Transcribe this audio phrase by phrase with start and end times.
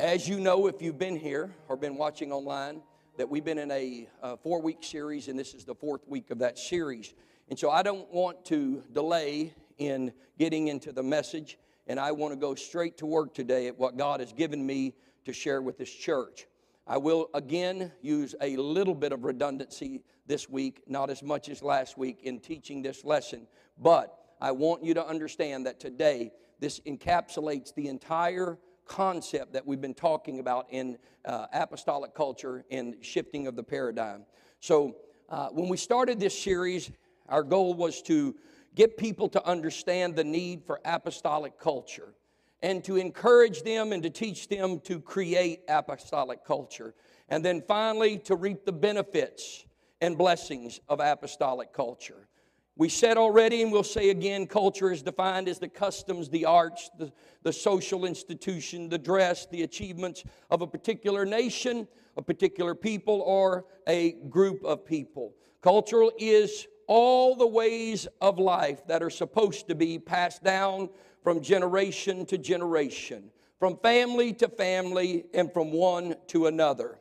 [0.00, 2.82] As you know, if you've been here or been watching online,
[3.16, 6.32] that we've been in a uh, four week series, and this is the fourth week
[6.32, 7.14] of that series.
[7.48, 12.34] And so I don't want to delay in getting into the message, and I want
[12.34, 14.94] to go straight to work today at what God has given me
[15.26, 16.48] to share with this church.
[16.88, 21.62] I will again use a little bit of redundancy this week, not as much as
[21.62, 23.46] last week in teaching this lesson,
[23.78, 29.80] but I want you to understand that today this encapsulates the entire concept that we've
[29.80, 34.24] been talking about in uh, apostolic culture and shifting of the paradigm.
[34.60, 34.96] So,
[35.28, 36.90] uh, when we started this series,
[37.28, 38.34] our goal was to
[38.74, 42.14] get people to understand the need for apostolic culture
[42.62, 46.94] and to encourage them and to teach them to create apostolic culture.
[47.28, 49.64] And then finally, to reap the benefits
[50.00, 52.28] and blessings of apostolic culture.
[52.76, 56.90] We said already, and we'll say again culture is defined as the customs, the arts,
[56.98, 57.12] the,
[57.44, 63.66] the social institution, the dress, the achievements of a particular nation, a particular people, or
[63.86, 65.34] a group of people.
[65.62, 70.88] Cultural is all the ways of life that are supposed to be passed down
[71.22, 76.98] from generation to generation, from family to family, and from one to another.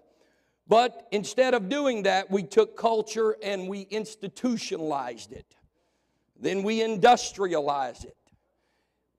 [0.67, 5.55] But instead of doing that, we took culture and we institutionalized it.
[6.43, 8.17] Then we industrialized it.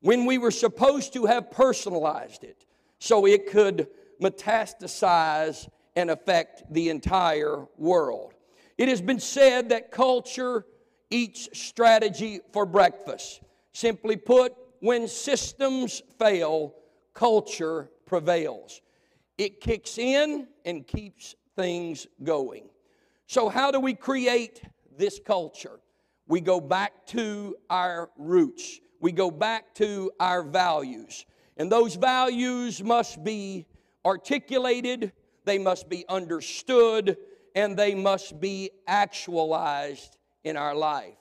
[0.00, 2.67] When we were supposed to have personalized it
[2.98, 3.89] so it could
[4.22, 8.34] metastasize and affect the entire world.
[8.77, 10.67] It has been said that culture
[11.08, 13.41] eats strategy for breakfast.
[13.72, 16.75] Simply put, when systems fail,
[17.14, 18.83] culture prevails.
[19.39, 22.69] It kicks in and keeps things going.
[23.27, 24.61] So, how do we create
[24.98, 25.80] this culture?
[26.27, 31.27] We go back to our roots, we go back to our values.
[31.56, 33.67] And those values must be
[34.05, 35.12] articulated,
[35.45, 37.17] they must be understood,
[37.55, 41.14] and they must be actualized in our life.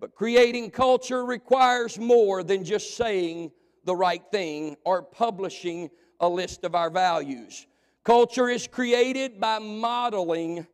[0.00, 3.52] But creating culture requires more than just saying
[3.84, 5.90] the right thing or publishing
[6.20, 7.66] a list of our values.
[8.02, 10.66] Culture is created by modeling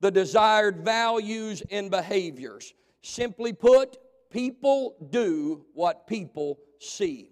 [0.00, 2.74] the desired values and behaviors.
[3.02, 3.98] Simply put,
[4.30, 7.30] people do what people see.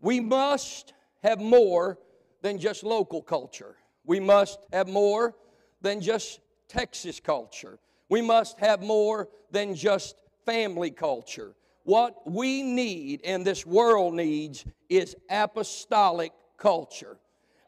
[0.00, 0.92] We must
[1.22, 1.98] have more
[2.42, 3.76] than just local culture.
[4.04, 5.34] We must have more
[5.80, 7.78] than just Texas culture.
[8.08, 11.54] We must have more than just family culture.
[11.82, 17.18] What we need and this world needs is apostolic culture.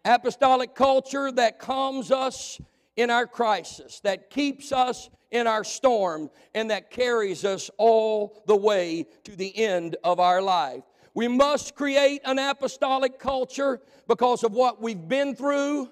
[0.04, 2.60] Apostolic culture that calms us
[2.96, 8.56] in our crisis, that keeps us in our storm, and that carries us all the
[8.56, 10.82] way to the end of our life.
[11.14, 15.90] We must create an apostolic culture because of what we've been through,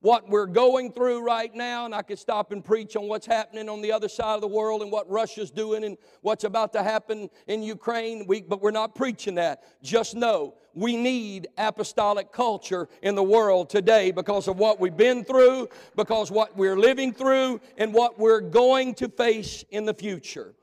[0.00, 3.70] what we're going through right now, and I could stop and preach on what's happening
[3.70, 6.82] on the other side of the world and what Russia's doing and what's about to
[6.82, 9.64] happen in Ukraine, we, but we're not preaching that.
[9.82, 15.24] Just know we need apostolic culture in the world today because of what we've been
[15.24, 20.54] through, because what we're living through, and what we're going to face in the future.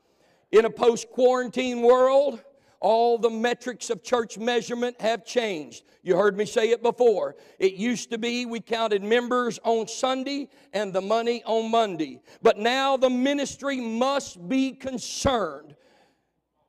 [0.50, 2.40] In a post quarantine world,
[2.80, 5.84] all the metrics of church measurement have changed.
[6.02, 7.36] You heard me say it before.
[7.60, 12.20] It used to be we counted members on Sunday and the money on Monday.
[12.42, 15.76] But now the ministry must be concerned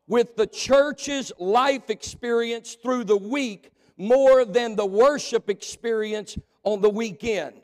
[0.08, 6.90] with the church's life experience through the week more than the worship experience on the
[6.90, 7.62] weekend.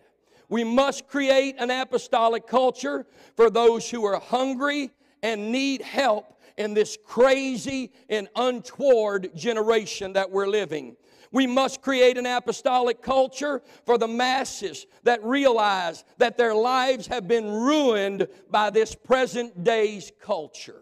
[0.48, 3.06] We must create an apostolic culture
[3.36, 4.92] for those who are hungry
[5.22, 10.98] and need help in this crazy and untoward generation that we're living.
[11.32, 17.28] We must create an apostolic culture for the masses that realize that their lives have
[17.28, 20.82] been ruined by this present day's culture.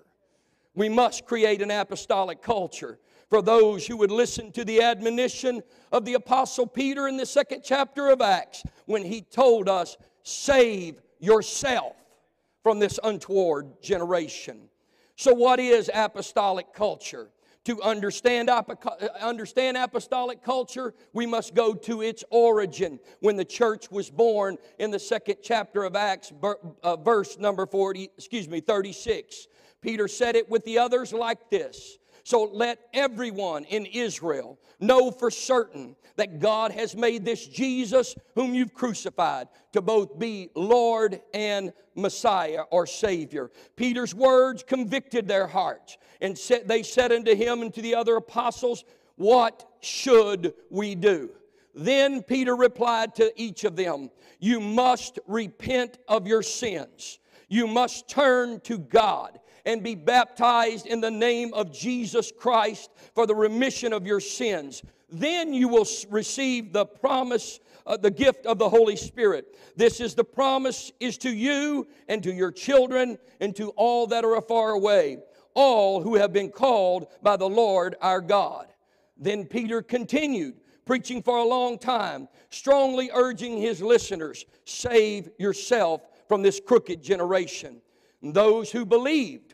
[0.78, 3.00] We must create an apostolic culture
[3.32, 7.64] for those who would listen to the admonition of the Apostle Peter in the second
[7.66, 11.96] chapter of Acts when he told us, Save yourself
[12.62, 14.70] from this untoward generation.
[15.16, 17.30] So, what is apostolic culture?
[17.66, 18.48] To understand,
[19.20, 24.92] understand apostolic culture, we must go to its origin when the church was born in
[24.92, 26.32] the second chapter of Acts,
[26.84, 29.48] uh, verse number 40, excuse me, 36.
[29.82, 31.98] Peter said it with the others like this
[32.28, 38.54] so let everyone in Israel know for certain that God has made this Jesus, whom
[38.54, 43.50] you've crucified, to both be Lord and Messiah or Savior.
[43.78, 48.84] Peter's words convicted their hearts, and they said unto him and to the other apostles,
[49.16, 51.30] What should we do?
[51.74, 54.10] Then Peter replied to each of them,
[54.42, 57.20] You must repent of your sins.
[57.48, 63.28] You must turn to God and be baptized in the name of Jesus Christ for
[63.28, 64.82] the remission of your sins.
[65.10, 69.58] Then you will receive the promise uh, the gift of the Holy Spirit.
[69.76, 74.26] This is the promise is to you and to your children and to all that
[74.26, 75.18] are afar away,
[75.54, 78.68] all who have been called by the Lord our God.
[79.18, 80.56] Then Peter continued,
[80.86, 87.82] preaching for a long time, strongly urging his listeners, save yourself from this crooked generation.
[88.22, 89.47] And those who believed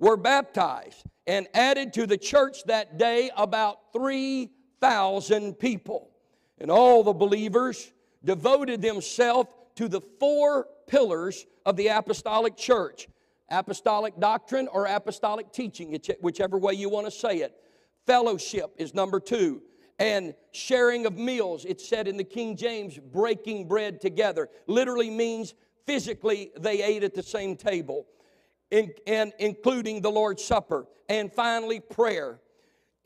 [0.00, 6.10] were baptized and added to the church that day about 3,000 people.
[6.58, 7.92] And all the believers
[8.24, 13.06] devoted themselves to the four pillars of the apostolic church
[13.50, 17.54] apostolic doctrine or apostolic teaching, whichever way you want to say it.
[18.06, 19.62] Fellowship is number two.
[19.98, 25.54] And sharing of meals, it's said in the King James, breaking bread together, literally means
[25.84, 28.06] physically they ate at the same table,
[28.70, 30.86] in, and including the Lord's Supper.
[31.08, 32.40] And finally, prayer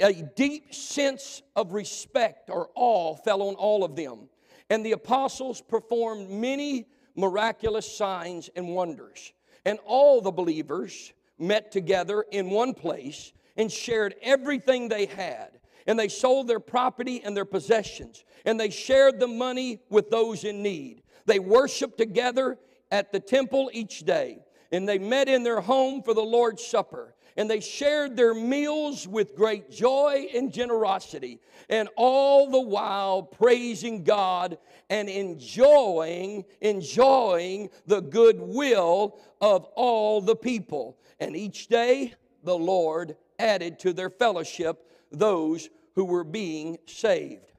[0.01, 4.29] a deep sense of respect or awe fell on all of them.
[4.71, 9.33] And the apostles performed many miraculous signs and wonders.
[9.65, 15.61] And all the believers met together in one place and shared everything they had.
[15.87, 18.25] And they sold their property and their possessions.
[18.45, 21.03] And they shared the money with those in need.
[21.27, 22.59] They worshiped together
[22.91, 24.39] at the temple each day.
[24.75, 29.09] And they met in their home for the Lord's Supper and they shared their meals
[29.09, 38.01] with great joy and generosity, and all the while praising God and enjoying, enjoying the
[38.01, 40.99] goodwill of all the people.
[41.19, 47.53] And each day the Lord added to their fellowship those who were being saved.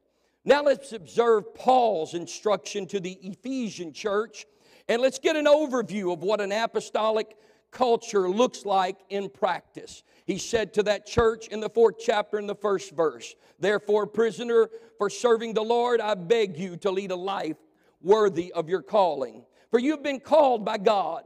[0.45, 4.45] Now let's observe Paul's instruction to the Ephesian church
[4.87, 7.35] and let's get an overview of what an apostolic
[7.71, 10.03] culture looks like in practice.
[10.25, 14.69] He said to that church in the fourth chapter in the first verse, Therefore, prisoner,
[14.97, 17.57] for serving the Lord, I beg you to lead a life
[18.01, 19.43] worthy of your calling.
[19.71, 21.23] For you've been called by God.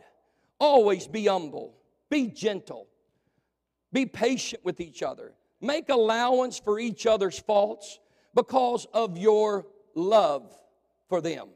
[0.60, 1.76] Always be humble,
[2.10, 2.88] be gentle,
[3.94, 8.00] be patient with each other, make allowance for each other's faults
[8.34, 10.52] because of your love
[11.08, 11.48] for them.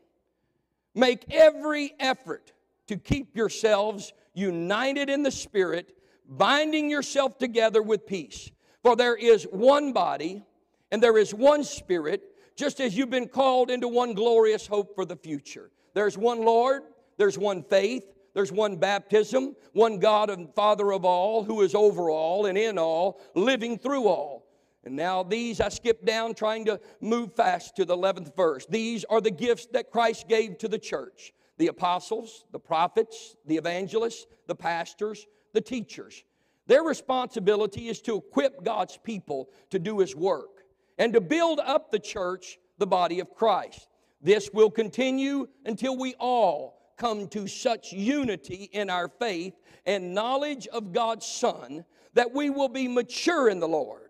[0.96, 2.52] Make every effort
[2.88, 5.96] to keep yourselves united in the Spirit,
[6.28, 8.52] binding yourself together with peace.
[8.84, 10.44] For there is one body
[10.92, 12.24] and there is one Spirit,
[12.56, 15.72] just as you've been called into one glorious hope for the future.
[15.94, 16.84] There's one Lord,
[17.18, 18.04] there's one faith,
[18.34, 22.78] there's one baptism, one God and Father of all, who is over all and in
[22.78, 24.43] all, living through all.
[24.86, 28.66] And now, these I skip down trying to move fast to the 11th verse.
[28.70, 33.56] These are the gifts that Christ gave to the church the apostles, the prophets, the
[33.58, 36.24] evangelists, the pastors, the teachers.
[36.66, 40.64] Their responsibility is to equip God's people to do His work
[40.98, 43.88] and to build up the church, the body of Christ.
[44.22, 49.54] This will continue until we all come to such unity in our faith
[49.86, 51.84] and knowledge of God's Son
[52.14, 54.03] that we will be mature in the Lord.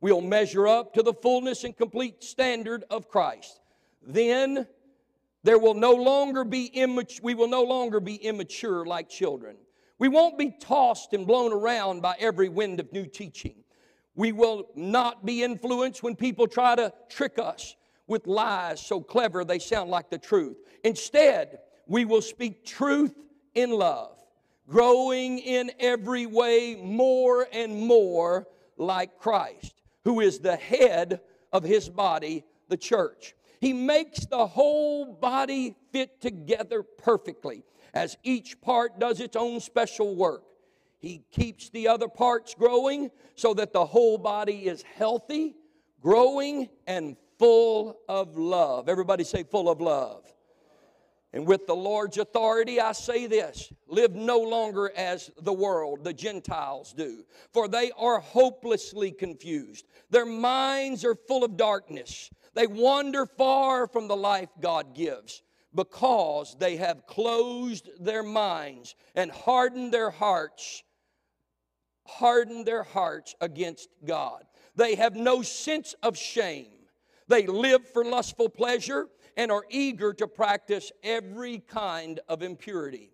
[0.00, 3.60] We'll measure up to the fullness and complete standard of Christ.
[4.02, 4.66] Then
[5.42, 9.56] there will no longer be immature, we will no longer be immature like children.
[9.98, 13.56] We won't be tossed and blown around by every wind of new teaching.
[14.14, 17.76] We will not be influenced when people try to trick us
[18.06, 20.56] with lies so clever they sound like the truth.
[20.84, 23.14] Instead, we will speak truth
[23.54, 24.16] in love,
[24.68, 31.20] growing in every way more and more like Christ, who is the head
[31.52, 33.34] of his body, the church.
[33.60, 40.14] He makes the whole body fit together perfectly as each part does its own special
[40.14, 40.44] work.
[40.98, 45.56] He keeps the other parts growing so that the whole body is healthy,
[46.00, 48.88] growing, and full of love.
[48.88, 50.24] Everybody say, full of love.
[51.32, 56.12] And with the Lord's authority, I say this live no longer as the world, the
[56.12, 59.86] Gentiles do, for they are hopelessly confused.
[60.10, 62.30] Their minds are full of darkness.
[62.54, 69.30] They wander far from the life God gives because they have closed their minds and
[69.30, 70.82] hardened their hearts,
[72.06, 74.42] hardened their hearts against God.
[74.74, 76.66] They have no sense of shame.
[77.28, 79.06] They live for lustful pleasure
[79.40, 83.10] and are eager to practice every kind of impurity.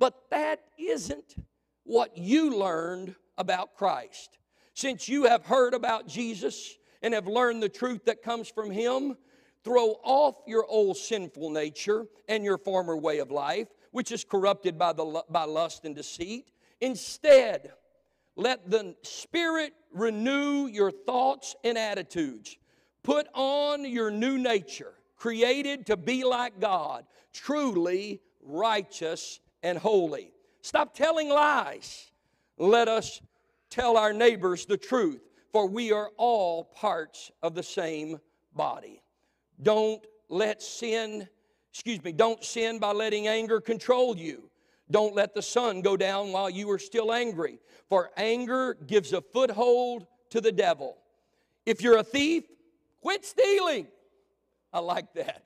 [0.00, 1.36] But that isn't
[1.84, 4.38] what you learned about Christ.
[4.72, 9.16] Since you have heard about Jesus and have learned the truth that comes from Him,
[9.62, 14.76] throw off your old sinful nature and your former way of life, which is corrupted
[14.76, 16.50] by, the, by lust and deceit.
[16.80, 17.70] Instead,
[18.34, 22.58] let the Spirit renew your thoughts and attitudes.
[23.04, 24.94] Put on your new nature,
[25.24, 30.30] created to be like God, truly righteous and holy.
[30.60, 32.10] Stop telling lies.
[32.58, 33.22] Let us
[33.70, 38.20] tell our neighbors the truth, for we are all parts of the same
[38.54, 39.02] body.
[39.62, 41.26] Don't let sin,
[41.72, 44.50] excuse me, don't sin by letting anger control you.
[44.90, 49.22] Don't let the sun go down while you are still angry, for anger gives a
[49.22, 50.98] foothold to the devil.
[51.64, 52.44] If you're a thief,
[53.00, 53.86] quit stealing.
[54.74, 55.44] I like that.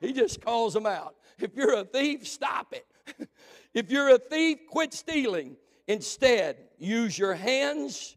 [0.00, 1.14] he just calls them out.
[1.38, 3.28] If you're a thief, stop it.
[3.72, 5.56] if you're a thief, quit stealing.
[5.86, 8.16] Instead, use your hands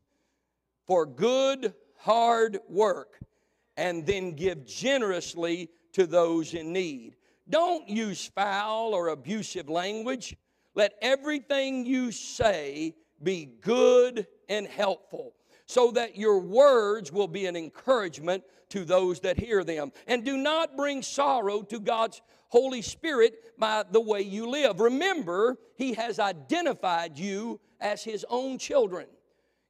[0.87, 3.19] for good, hard work
[3.77, 7.15] and then give generously to those in need.
[7.47, 10.35] Don't use foul or abusive language.
[10.73, 15.33] Let everything you say be good and helpful
[15.65, 19.91] so that your words will be an encouragement to those that hear them.
[20.07, 24.79] And do not bring sorrow to God's Holy Spirit by the way you live.
[24.79, 29.07] Remember, He has identified you as His own children,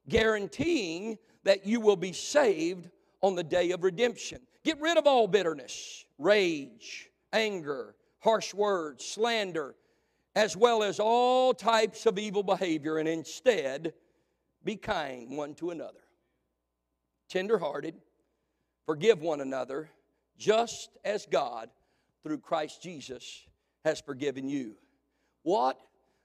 [0.08, 2.90] guaranteeing that you will be saved
[3.22, 4.40] on the day of redemption.
[4.64, 9.74] Get rid of all bitterness, rage, anger, harsh words, slander,
[10.34, 13.94] as well as all types of evil behavior, and instead
[14.66, 16.02] be kind one to another,
[17.30, 17.94] tenderhearted,
[18.84, 19.88] forgive one another,
[20.36, 21.70] just as God,
[22.22, 23.46] through Christ Jesus,
[23.84, 24.74] has forgiven you.
[25.42, 25.78] What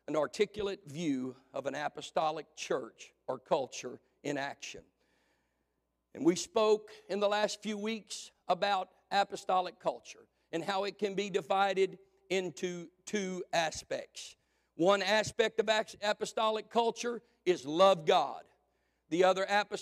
[0.07, 4.81] an articulate view of an apostolic church or culture in action.
[6.15, 11.13] And we spoke in the last few weeks about apostolic culture and how it can
[11.13, 14.35] be divided into two aspects.
[14.75, 15.69] One aspect of
[16.01, 18.43] apostolic culture is love God,
[19.09, 19.75] the other uh,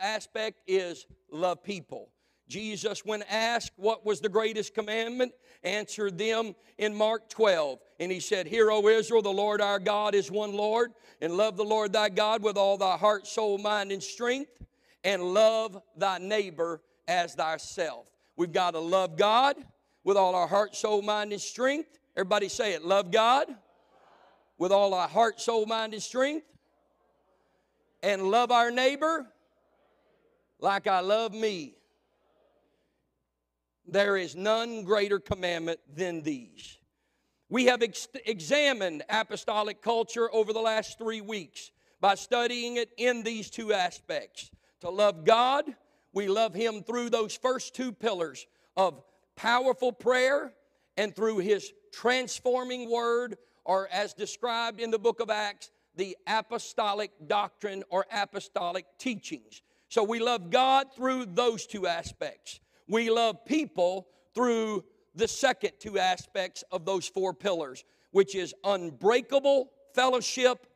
[0.00, 2.10] aspect is love people.
[2.48, 7.78] Jesus, when asked what was the greatest commandment, answered them in Mark 12.
[8.00, 10.92] And he said, Hear, O Israel, the Lord our God is one Lord,
[11.22, 14.50] and love the Lord thy God with all thy heart, soul, mind, and strength,
[15.02, 18.10] and love thy neighbor as thyself.
[18.36, 19.56] We've got to love God
[20.02, 21.98] with all our heart, soul, mind, and strength.
[22.16, 22.84] Everybody say it.
[22.84, 23.46] Love God
[24.58, 26.46] with all our heart, soul, mind, and strength.
[28.04, 29.24] And love our neighbor
[30.60, 31.72] like I love me.
[33.86, 36.76] There is none greater commandment than these.
[37.48, 41.70] We have ex- examined apostolic culture over the last three weeks
[42.02, 44.50] by studying it in these two aspects.
[44.80, 45.64] To love God,
[46.12, 48.46] we love Him through those first two pillars
[48.76, 49.02] of
[49.34, 50.52] powerful prayer
[50.98, 57.10] and through His transforming word, or as described in the book of Acts, the apostolic
[57.26, 59.62] doctrine or apostolic teachings.
[59.88, 62.60] So we love God through those two aspects.
[62.88, 64.84] We love people through
[65.14, 70.66] the second two aspects of those four pillars, which is unbreakable fellowship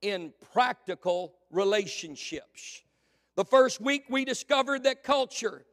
[0.00, 2.82] in practical relationships.
[3.36, 5.64] The first week we discovered that culture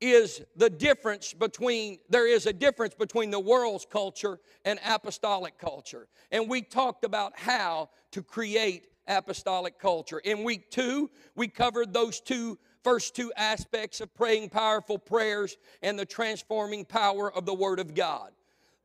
[0.00, 6.08] is the difference between there is a difference between the world's culture and apostolic culture
[6.30, 12.20] and we talked about how to create apostolic culture in week 2 we covered those
[12.20, 17.80] two first two aspects of praying powerful prayers and the transforming power of the Word
[17.80, 18.30] of God.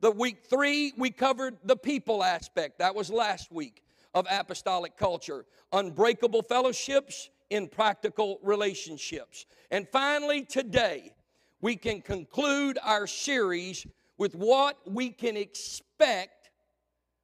[0.00, 2.78] The week three, we covered the people aspect.
[2.78, 5.44] That was last week of apostolic culture.
[5.72, 9.46] Unbreakable fellowships in practical relationships.
[9.70, 11.12] And finally, today,
[11.60, 16.50] we can conclude our series with what we can expect,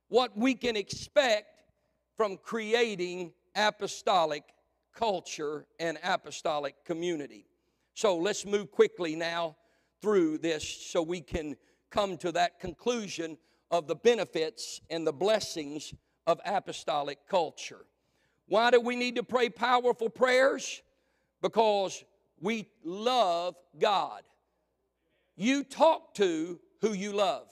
[0.09, 1.47] what we can expect
[2.17, 4.45] from creating apostolic
[4.97, 7.47] culture, and apostolic community.
[7.95, 9.57] So let's move quickly now
[10.01, 11.57] through this so we can
[11.91, 13.37] come to that conclusion
[13.71, 15.95] of the benefits and the blessings
[16.27, 17.85] of apostolic culture.
[18.49, 20.83] Why do we need to pray powerful prayers?
[21.43, 22.05] Because
[22.41, 24.23] we love God.
[25.37, 27.49] You talk to who you love.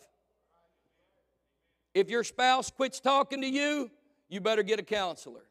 [1.93, 3.91] If your spouse quits talking to you,
[4.29, 5.45] you better get a counselor.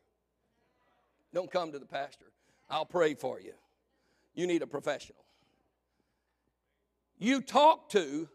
[1.33, 2.25] Don't come to the pastor.
[2.69, 3.53] I'll pray for you.
[4.35, 5.23] You need a professional.
[7.19, 8.27] You talk to,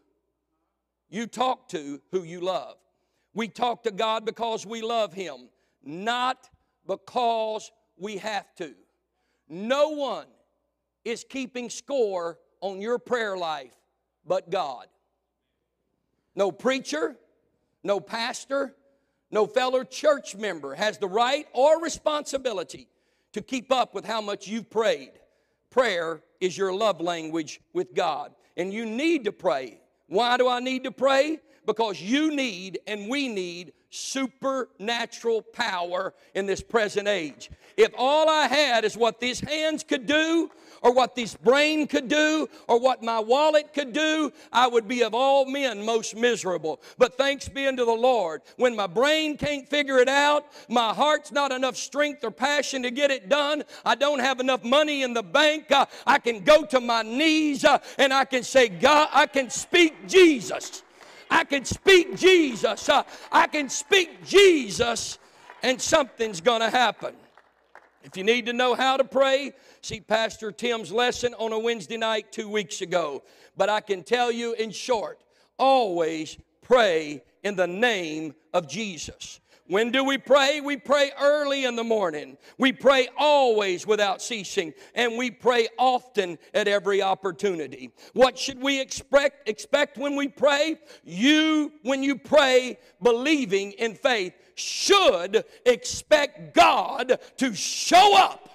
[1.09, 2.77] you talk to who you love.
[3.33, 5.49] We talk to God because we love Him,
[5.83, 6.49] not
[6.89, 8.73] because we have to.
[9.47, 10.25] No one
[11.05, 13.75] is keeping score on your prayer life
[14.25, 14.87] but God.
[16.35, 17.15] No preacher,
[17.83, 18.75] no pastor,
[19.29, 22.87] no fellow church member has the right or responsibility
[23.33, 25.11] to keep up with how much you've prayed.
[25.69, 29.79] Prayer is your love language with God, and you need to pray.
[30.07, 31.39] Why do I need to pray?
[31.67, 37.49] Because you need and we need supernatural power in this present age.
[37.77, 42.07] If all I had is what these hands could do, or what this brain could
[42.07, 46.81] do, or what my wallet could do, I would be of all men most miserable.
[46.97, 51.31] But thanks be unto the Lord, when my brain can't figure it out, my heart's
[51.31, 55.13] not enough strength or passion to get it done, I don't have enough money in
[55.13, 59.09] the bank, uh, I can go to my knees uh, and I can say, God,
[59.11, 60.83] I can speak Jesus.
[61.29, 62.89] I can speak Jesus.
[62.89, 65.19] Uh, I can speak Jesus,
[65.63, 67.13] and something's going to happen.
[68.03, 71.97] If you need to know how to pray, see Pastor Tim's lesson on a Wednesday
[71.97, 73.23] night two weeks ago.
[73.57, 75.19] But I can tell you in short
[75.57, 79.39] always pray in the name of Jesus.
[79.69, 80.61] When do we pray?
[80.61, 82.37] We pray early in the morning.
[82.57, 87.91] We pray always without ceasing, and we pray often at every opportunity.
[88.13, 90.79] What should we expect expect when we pray?
[91.03, 98.49] You when you pray believing in faith should expect God to show up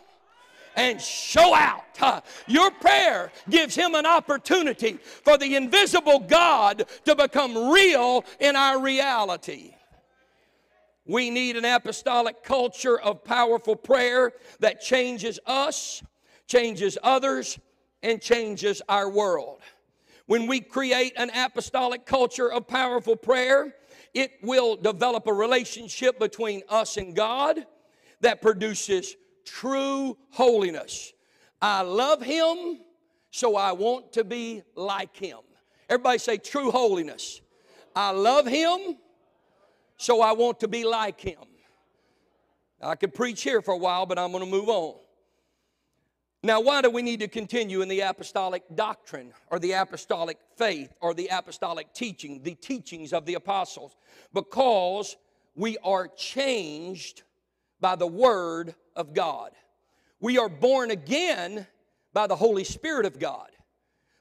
[0.75, 2.25] and show out.
[2.49, 8.81] Your prayer gives him an opportunity for the invisible God to become real in our
[8.81, 9.77] reality.
[11.07, 16.03] We need an apostolic culture of powerful prayer that changes us,
[16.47, 17.59] changes others,
[18.03, 19.61] and changes our world.
[20.27, 23.75] When we create an apostolic culture of powerful prayer,
[24.15, 27.67] it will develop a relationship between us and God
[28.21, 31.13] that produces true holiness.
[31.61, 32.81] I love Him,
[33.31, 35.39] so I want to be like Him.
[35.91, 37.43] Everybody say, true holiness.
[37.95, 38.97] I love Him,
[39.97, 41.39] so I want to be like him.
[42.83, 44.97] I could preach here for a while, but I'm going to move on.
[46.43, 50.93] Now, why do we need to continue in the apostolic doctrine or the apostolic faith
[51.01, 53.97] or the apostolic teaching, the teachings of the apostles?
[54.35, 55.17] Because
[55.57, 57.23] we are changed
[57.81, 59.53] by the Word of God.
[60.21, 61.67] We are born again
[62.13, 63.49] by the Holy Spirit of God.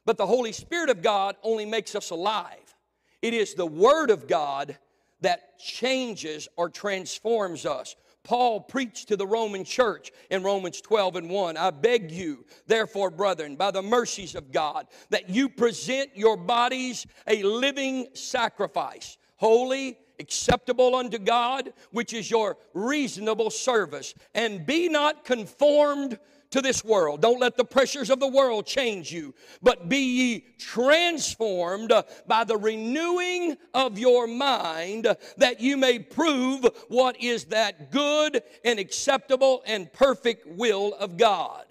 [0.06, 2.74] But the Holy Spirit of God only makes us alive.
[3.20, 4.78] It is the Word of God
[5.20, 7.96] that changes or transforms us.
[8.24, 11.56] Paul preached to the Roman church in Romans 12 and 1.
[11.58, 17.06] I beg you, therefore, brethren, by the mercies of God, that you present your bodies
[17.26, 24.14] a living sacrifice, holy, acceptable unto God, which is your reasonable service.
[24.34, 26.18] And be not conformed
[26.54, 27.20] to this world.
[27.20, 32.44] Don't let the pressures of the world change you, but be ye transformed uh, by
[32.44, 38.78] the renewing of your mind uh, that you may prove what is that good and
[38.78, 41.64] acceptable and perfect will of God.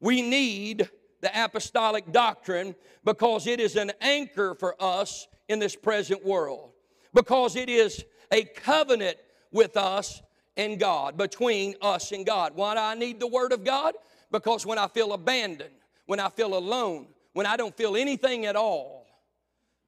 [0.00, 6.26] We need the apostolic doctrine because it is an anchor for us in this present
[6.26, 6.72] world,
[7.14, 9.18] because it is a covenant
[9.52, 10.20] with us
[10.58, 12.52] and God, between us and God.
[12.56, 13.94] Why do I need the Word of God?
[14.30, 15.70] Because when I feel abandoned,
[16.06, 19.06] when I feel alone, when I don't feel anything at all,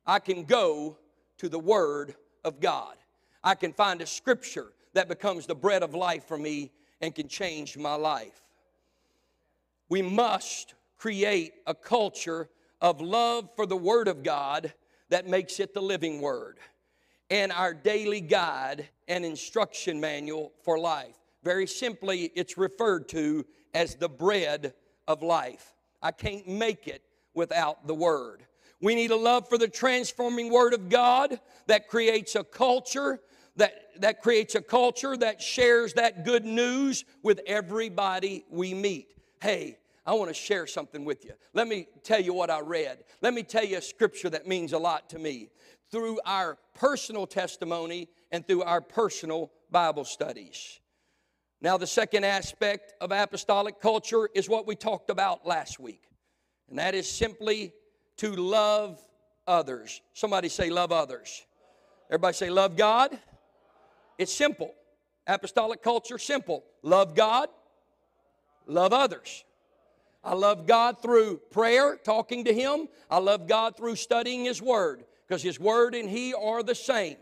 [0.06, 0.96] I can go
[1.38, 2.94] to the Word of God.
[3.42, 7.26] I can find a scripture that becomes the bread of life for me and can
[7.26, 8.40] change my life.
[9.88, 12.48] We must create a culture
[12.80, 14.72] of love for the Word of God
[15.08, 16.58] that makes it the living Word
[17.30, 21.16] and our daily guide and instruction manual for life.
[21.42, 24.74] Very simply, it's referred to as the bread
[25.06, 25.74] of life.
[26.02, 27.02] I can't make it
[27.34, 28.44] without the Word.
[28.82, 33.20] We need a love for the transforming Word of God that creates a culture
[33.56, 39.08] that, that creates a culture that shares that good news with everybody we meet.
[39.42, 41.32] Hey, I want to share something with you.
[41.52, 43.04] Let me tell you what I read.
[43.20, 45.50] Let me tell you a scripture that means a lot to me
[45.90, 50.80] through our personal testimony and through our personal Bible studies.
[51.60, 56.02] Now, the second aspect of apostolic culture is what we talked about last week,
[56.70, 57.74] and that is simply
[58.16, 58.98] to love
[59.46, 60.00] others.
[60.14, 61.44] Somebody say, Love others.
[62.08, 63.18] Everybody say, Love God.
[64.16, 64.74] It's simple.
[65.26, 66.64] Apostolic culture, simple.
[66.82, 67.48] Love God,
[68.66, 69.44] love others.
[70.22, 72.88] I love God through prayer, talking to Him.
[73.10, 77.16] I love God through studying His Word because His Word and He are the same.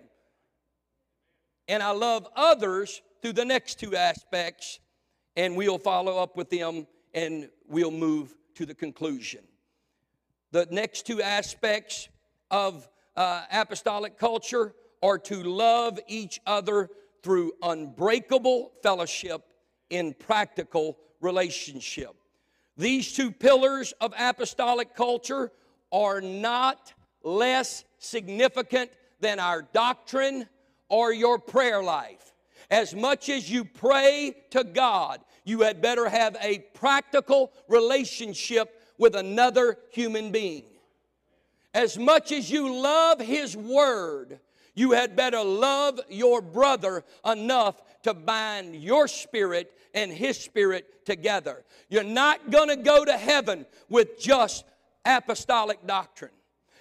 [1.69, 4.81] And I love others through the next two aspects,
[5.37, 9.41] and we'll follow up with them and we'll move to the conclusion.
[10.51, 12.09] The next two aspects
[12.51, 16.91] of uh, apostolic culture are to love each other
[17.23, 19.43] through unbreakable fellowship
[19.91, 22.18] in practical relationship.
[22.79, 25.51] These two pillars of apostolic culture
[25.91, 30.47] are not less significant than our doctrine
[30.89, 32.33] or your prayer life.
[32.71, 39.17] As much as you pray to God, you had better have a practical relationship with
[39.17, 40.65] another human being.
[41.75, 44.39] As much as you love His Word,
[44.75, 51.65] you had better love your brother enough to bind your spirit and his spirit together.
[51.89, 54.65] You're not going to go to heaven with just
[55.05, 56.31] apostolic doctrine.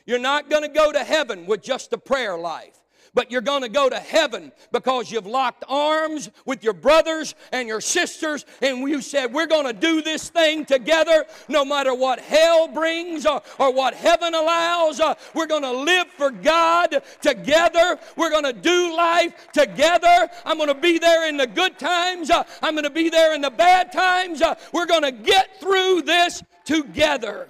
[0.05, 2.77] You're not going to go to heaven with just a prayer life
[3.17, 7.67] but you're going to go to heaven because you've locked arms with your brothers and
[7.67, 12.19] your sisters, and you said, We're going to do this thing together no matter what
[12.19, 14.99] hell brings or, or what heaven allows.
[14.99, 17.97] Uh, we're going to live for God together.
[18.15, 20.29] We're going to do life together.
[20.45, 23.33] I'm going to be there in the good times, uh, I'm going to be there
[23.33, 24.43] in the bad times.
[24.43, 27.49] Uh, we're going to get through this together.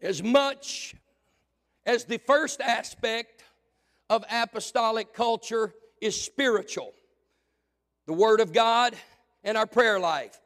[0.00, 0.94] As much
[1.86, 3.44] as the first aspect
[4.10, 6.92] of apostolic culture is spiritual
[8.06, 8.94] the Word of God
[9.42, 10.40] and our prayer life.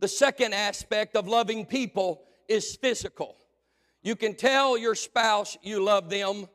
[0.00, 3.36] The second aspect of loving people is physical.
[4.02, 6.46] You can tell your spouse you love them,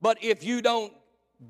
[0.00, 0.92] but if you don't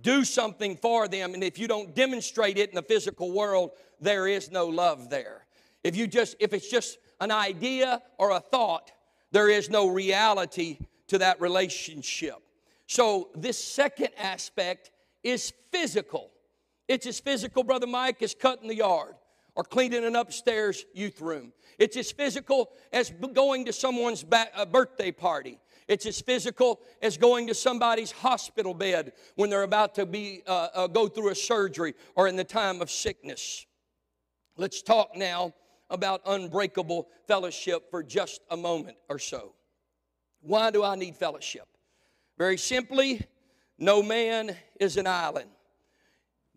[0.00, 4.26] do something for them and if you don't demonstrate it in the physical world, there
[4.26, 5.44] is no love there.
[5.82, 8.90] If you just if it's just an idea or a thought,
[9.32, 10.78] there is no reality
[11.10, 12.36] to that relationship.
[12.86, 14.90] So, this second aspect
[15.22, 16.30] is physical.
[16.88, 19.14] It's as physical, Brother Mike, as cutting the yard
[19.54, 21.52] or cleaning an upstairs youth room.
[21.78, 25.58] It's as physical as going to someone's uh, birthday party.
[25.88, 30.68] It's as physical as going to somebody's hospital bed when they're about to be uh,
[30.74, 33.66] uh, go through a surgery or in the time of sickness.
[34.56, 35.54] Let's talk now
[35.90, 39.54] about unbreakable fellowship for just a moment or so.
[40.42, 41.66] Why do I need fellowship?
[42.38, 43.20] Very simply,
[43.78, 45.50] no man is an island.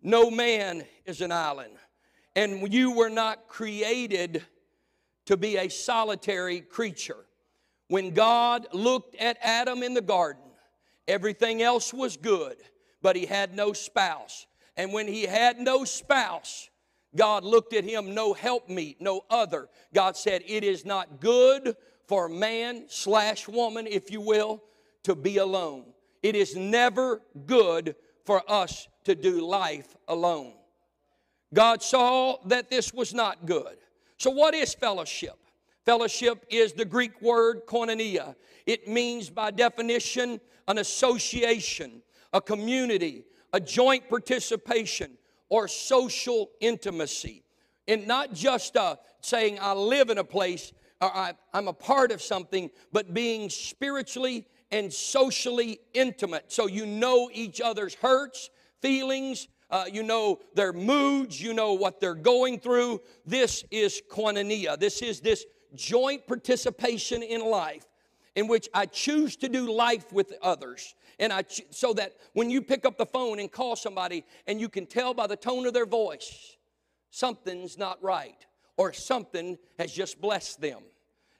[0.02, 1.74] No man is an island.
[2.36, 4.44] And you were not created
[5.26, 7.24] to be a solitary creature.
[7.88, 10.42] When God looked at Adam in the garden,
[11.06, 12.56] everything else was good,
[13.02, 14.46] but he had no spouse.
[14.76, 16.68] And when he had no spouse,
[17.14, 19.68] God looked at him, no helpmeet, no other.
[19.92, 24.62] God said, It is not good for man slash woman, if you will,
[25.04, 25.84] to be alone.
[26.22, 30.54] It is never good for us to do life alone.
[31.52, 33.76] God saw that this was not good.
[34.18, 35.38] So, what is fellowship?
[35.84, 38.34] Fellowship is the Greek word koinonia.
[38.66, 45.12] It means, by definition, an association, a community, a joint participation,
[45.50, 47.44] or social intimacy.
[47.86, 50.72] And not just uh, saying, I live in a place,
[51.12, 56.52] I, I'm a part of something, but being spiritually and socially intimate.
[56.52, 62.00] So you know each other's hurts, feelings, uh, you know their moods, you know what
[62.00, 63.00] they're going through.
[63.26, 64.78] This is koinonia.
[64.78, 67.86] This is this joint participation in life
[68.36, 70.94] in which I choose to do life with others.
[71.18, 74.68] And I so that when you pick up the phone and call somebody and you
[74.68, 76.56] can tell by the tone of their voice
[77.10, 78.44] something's not right
[78.76, 80.82] or something has just blessed them.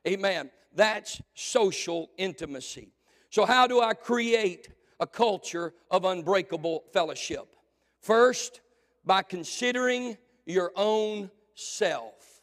[0.07, 0.51] Amen.
[0.75, 2.93] That's social intimacy.
[3.31, 4.69] So, how do I create
[5.01, 7.57] a culture of unbreakable fellowship?
[8.01, 8.61] First,
[9.05, 12.43] by considering your own self.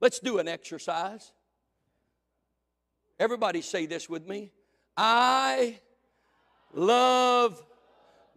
[0.00, 1.32] Let's do an exercise.
[3.18, 4.50] Everybody say this with me.
[4.96, 5.78] I
[6.72, 7.62] love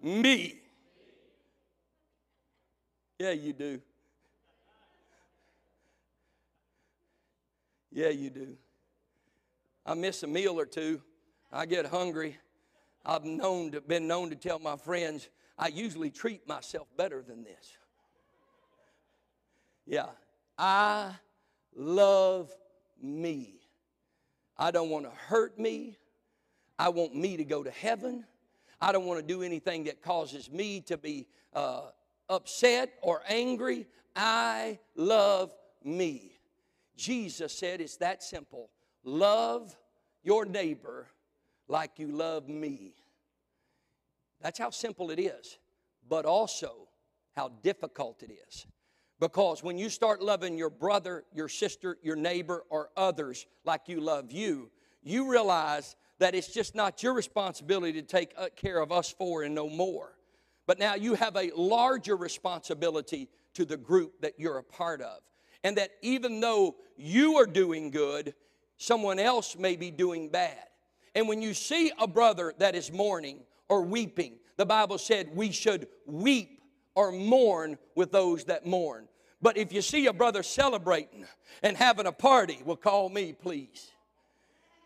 [0.02, 0.60] me.
[3.20, 3.82] Yeah, you do.
[7.98, 8.56] Yeah, you do.
[9.84, 11.02] I miss a meal or two.
[11.52, 12.38] I get hungry.
[13.04, 17.44] I've known to, been known to tell my friends, I usually treat myself better than
[17.44, 17.76] this.
[19.88, 20.10] Yeah,
[20.60, 21.16] I
[21.76, 22.52] love
[23.02, 23.62] me.
[24.60, 25.98] I don't want to hurt me.
[26.78, 28.26] I want me to go to heaven.
[28.80, 31.88] I don't want to do anything that causes me to be uh,
[32.30, 33.88] upset or angry.
[34.16, 35.50] I love
[35.84, 36.37] me.
[36.98, 38.70] Jesus said it's that simple
[39.04, 39.76] love
[40.24, 41.08] your neighbor
[41.70, 42.94] like you love me.
[44.42, 45.58] That's how simple it is,
[46.08, 46.88] but also
[47.36, 48.66] how difficult it is.
[49.20, 54.00] Because when you start loving your brother, your sister, your neighbor, or others like you
[54.00, 54.70] love you,
[55.02, 59.44] you realize that it's just not your responsibility to take uh, care of us four
[59.44, 60.14] and no more.
[60.68, 65.20] But now you have a larger responsibility to the group that you're a part of.
[65.68, 68.34] And that even though you are doing good,
[68.78, 70.64] someone else may be doing bad.
[71.14, 75.52] And when you see a brother that is mourning or weeping, the Bible said we
[75.52, 76.62] should weep
[76.96, 79.10] or mourn with those that mourn.
[79.42, 81.26] But if you see a brother celebrating
[81.62, 83.92] and having a party, well, call me, please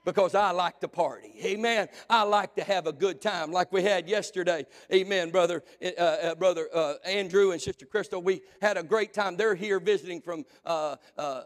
[0.06, 1.34] because I like to party.
[1.44, 1.88] Amen.
[2.10, 4.66] I like to have a good time like we had yesterday.
[4.92, 8.22] Amen, brother, uh, uh, brother uh, Andrew and sister Crystal.
[8.22, 9.38] We had a great time.
[9.38, 11.44] They're here visiting from uh, uh,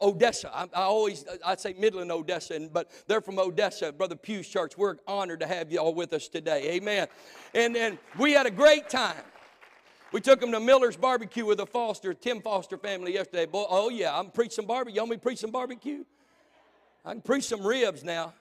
[0.00, 0.54] Odessa.
[0.56, 3.92] I, I, always I say Midland, Odessa, and, but they're from Odessa.
[3.92, 4.76] Brother Pew's church.
[4.76, 6.70] We're honored to have you all with us today.
[6.72, 7.08] Amen.
[7.54, 9.22] And and we had a great time.
[10.12, 13.46] We took them to Miller's Barbecue with the Foster, Tim Foster family yesterday.
[13.46, 14.94] Boy, oh yeah, I'm preaching barbecue.
[14.94, 16.04] You want me preach some barbecue?
[17.06, 18.34] I can preach some ribs now.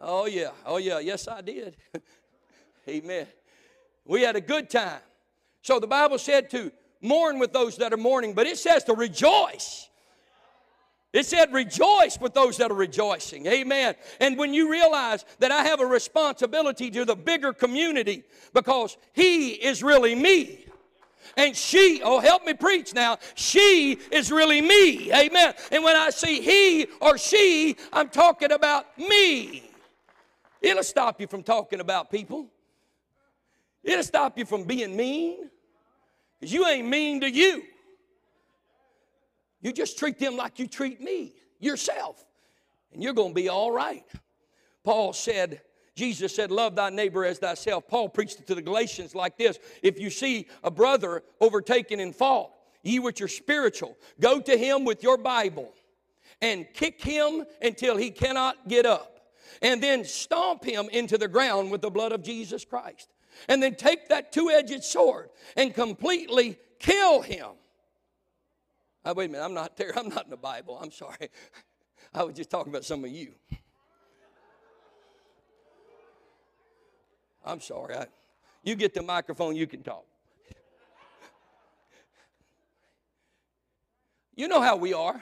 [0.00, 0.50] Oh, yeah.
[0.64, 0.98] Oh, yeah.
[0.98, 1.76] Yes, I did.
[2.88, 3.26] Amen.
[4.06, 5.00] We had a good time.
[5.60, 8.94] So the Bible said to mourn with those that are mourning, but it says to
[8.94, 9.90] rejoice.
[11.12, 13.46] It said rejoice with those that are rejoicing.
[13.46, 13.94] Amen.
[14.20, 19.50] And when you realize that I have a responsibility to the bigger community because He
[19.50, 20.64] is really me.
[21.36, 25.12] And she, oh, help me preach now, she is really me.
[25.12, 25.54] Amen.
[25.70, 29.70] And when I see he or she, I'm talking about me.
[30.60, 32.48] It'll stop you from talking about people,
[33.82, 35.50] it'll stop you from being mean
[36.38, 37.62] because you ain't mean to you.
[39.60, 42.24] You just treat them like you treat me, yourself,
[42.92, 44.04] and you're going to be all right.
[44.84, 45.60] Paul said,
[45.98, 47.88] Jesus said, Love thy neighbor as thyself.
[47.88, 52.12] Paul preached it to the Galatians like this If you see a brother overtaken in
[52.12, 52.52] fault,
[52.84, 55.74] ye which are spiritual, go to him with your Bible
[56.40, 59.32] and kick him until he cannot get up.
[59.60, 63.08] And then stomp him into the ground with the blood of Jesus Christ.
[63.48, 67.48] And then take that two edged sword and completely kill him.
[69.04, 69.92] Oh, wait a minute, I'm not there.
[69.98, 70.78] I'm not in the Bible.
[70.80, 71.28] I'm sorry.
[72.14, 73.34] I was just talking about some of you.
[77.44, 77.96] I'm sorry.
[77.96, 78.06] I,
[78.62, 80.04] you get the microphone, you can talk.
[84.34, 85.20] You know how we are.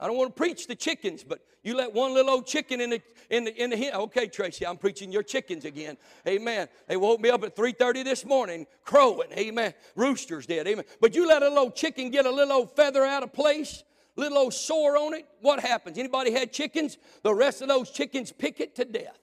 [0.00, 2.90] I don't want to preach the chickens, but you let one little old chicken in
[2.90, 3.92] the in the in the hen.
[3.94, 5.96] Okay, Tracy, I'm preaching your chickens again.
[6.26, 6.68] Amen.
[6.88, 9.30] They woke me up at 3:30 this morning crowing.
[9.32, 9.74] Amen.
[9.94, 10.66] Roosters did.
[10.66, 10.84] Amen.
[11.00, 13.84] But you let a little chicken get a little old feather out of place,
[14.16, 15.26] little old sore on it.
[15.42, 15.98] What happens?
[15.98, 16.96] Anybody had chickens?
[17.22, 19.18] The rest of those chickens pick it to death.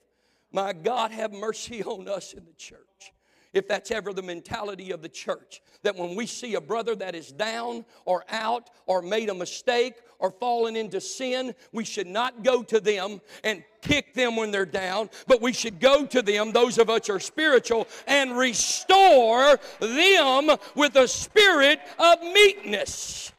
[0.52, 3.12] My God, have mercy on us in the church.
[3.54, 7.14] If that's ever the mentality of the church, that when we see a brother that
[7.14, 12.42] is down or out or made a mistake or fallen into sin, we should not
[12.42, 16.52] go to them and kick them when they're down, but we should go to them,
[16.52, 23.32] those of us who are spiritual, and restore them with a spirit of meekness.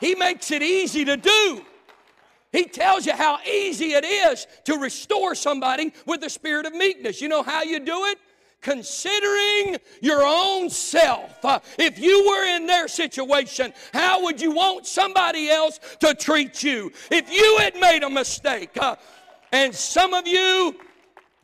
[0.00, 1.64] He makes it easy to do.
[2.56, 7.20] He tells you how easy it is to restore somebody with the spirit of meekness.
[7.20, 8.18] You know how you do it?
[8.62, 11.44] Considering your own self.
[11.44, 16.62] Uh, if you were in their situation, how would you want somebody else to treat
[16.62, 16.90] you?
[17.10, 18.96] If you had made a mistake, uh,
[19.52, 20.76] and some of you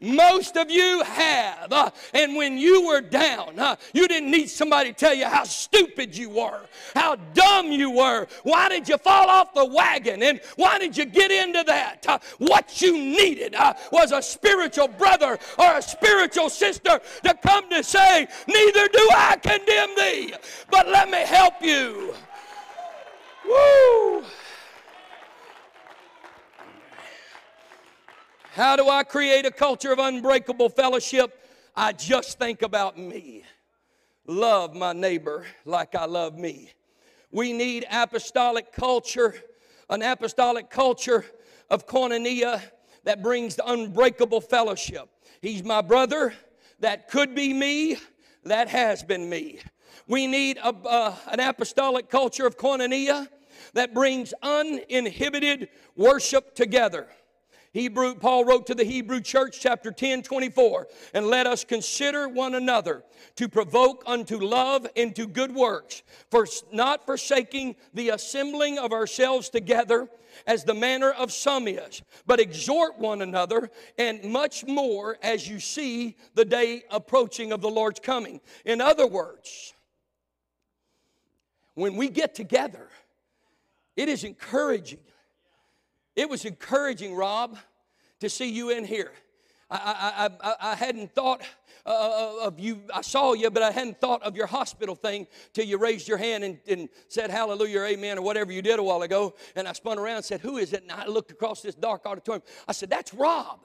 [0.03, 1.73] most of you have.
[1.73, 5.45] Uh, and when you were down, uh, you didn't need somebody to tell you how
[5.45, 6.63] stupid you were,
[6.95, 8.27] how dumb you were.
[8.43, 10.23] Why did you fall off the wagon?
[10.23, 12.05] And why did you get into that?
[12.07, 17.71] Uh, what you needed uh, was a spiritual brother or a spiritual sister to come
[17.71, 20.35] to say, Neither do I condemn thee,
[20.71, 22.15] but let me help you.
[23.47, 24.25] Woo!
[28.55, 31.41] How do I create a culture of unbreakable fellowship?
[31.75, 33.45] I just think about me.
[34.27, 36.71] Love my neighbor like I love me.
[37.31, 39.35] We need apostolic culture,
[39.89, 41.25] an apostolic culture
[41.71, 42.61] of koinonia
[43.05, 45.09] that brings the unbreakable fellowship.
[45.41, 46.35] He's my brother.
[46.81, 47.97] That could be me.
[48.45, 49.61] That has been me.
[50.07, 53.29] We need a, uh, an apostolic culture of koinonia
[53.73, 57.09] that brings uninhibited worship together.
[57.73, 62.55] Hebrew, Paul wrote to the Hebrew church, chapter 10, 24, and let us consider one
[62.55, 63.03] another
[63.37, 69.49] to provoke unto love and to good works, for not forsaking the assembling of ourselves
[69.49, 70.09] together
[70.47, 75.59] as the manner of some is, but exhort one another, and much more as you
[75.59, 78.41] see the day approaching of the Lord's coming.
[78.67, 79.73] In other words,
[81.75, 82.89] when we get together,
[83.97, 84.99] it is encouraging.
[86.15, 87.57] It was encouraging, Rob,
[88.21, 89.13] to see you in here.
[89.71, 91.43] I, I, I, I hadn't thought
[91.87, 92.83] uh, uh, of you.
[92.95, 96.19] I saw you, but I hadn't thought of your hospital thing till you raised your
[96.19, 99.35] hand and, and said hallelujah amen or whatever you did a while ago.
[99.57, 100.83] And I spun around and said, Who is it?
[100.83, 102.43] And I looked across this dark auditorium.
[102.69, 103.61] I said, That's Rob.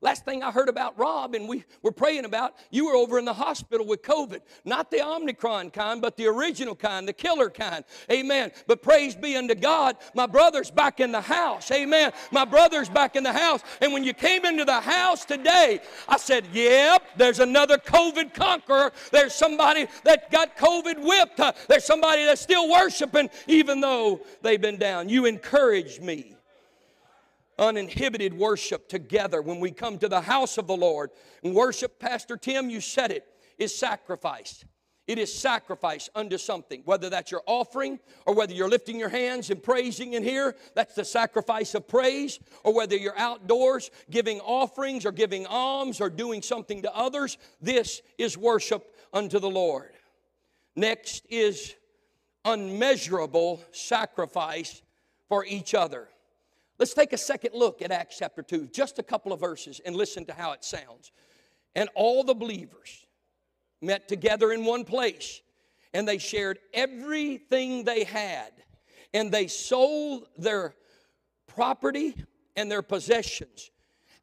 [0.00, 3.24] Last thing I heard about Rob and we were praying about, you were over in
[3.24, 4.40] the hospital with COVID.
[4.64, 7.84] Not the Omicron kind, but the original kind, the killer kind.
[8.08, 8.52] Amen.
[8.68, 11.72] But praise be unto God, my brother's back in the house.
[11.72, 12.12] Amen.
[12.30, 13.60] My brother's back in the house.
[13.80, 18.92] And when you came into the house today, I said, Yep, there's another COVID conqueror.
[19.10, 21.40] There's somebody that got COVID whipped.
[21.66, 25.08] There's somebody that's still worshiping even though they've been down.
[25.08, 26.37] You encouraged me
[27.58, 31.10] uninhibited worship together when we come to the house of the Lord.
[31.42, 33.26] And worship, Pastor Tim, you said it,
[33.58, 34.64] is sacrifice.
[35.06, 39.48] It is sacrifice unto something, whether that's your offering or whether you're lifting your hands
[39.48, 45.06] and praising in here, that's the sacrifice of praise, or whether you're outdoors giving offerings
[45.06, 49.92] or giving alms or doing something to others, this is worship unto the Lord.
[50.76, 51.74] Next is
[52.44, 54.82] unmeasurable sacrifice
[55.30, 56.08] for each other.
[56.78, 59.96] Let's take a second look at Acts chapter 2, just a couple of verses, and
[59.96, 61.10] listen to how it sounds.
[61.74, 63.06] And all the believers
[63.82, 65.42] met together in one place,
[65.92, 68.52] and they shared everything they had,
[69.12, 70.74] and they sold their
[71.48, 72.14] property
[72.54, 73.70] and their possessions,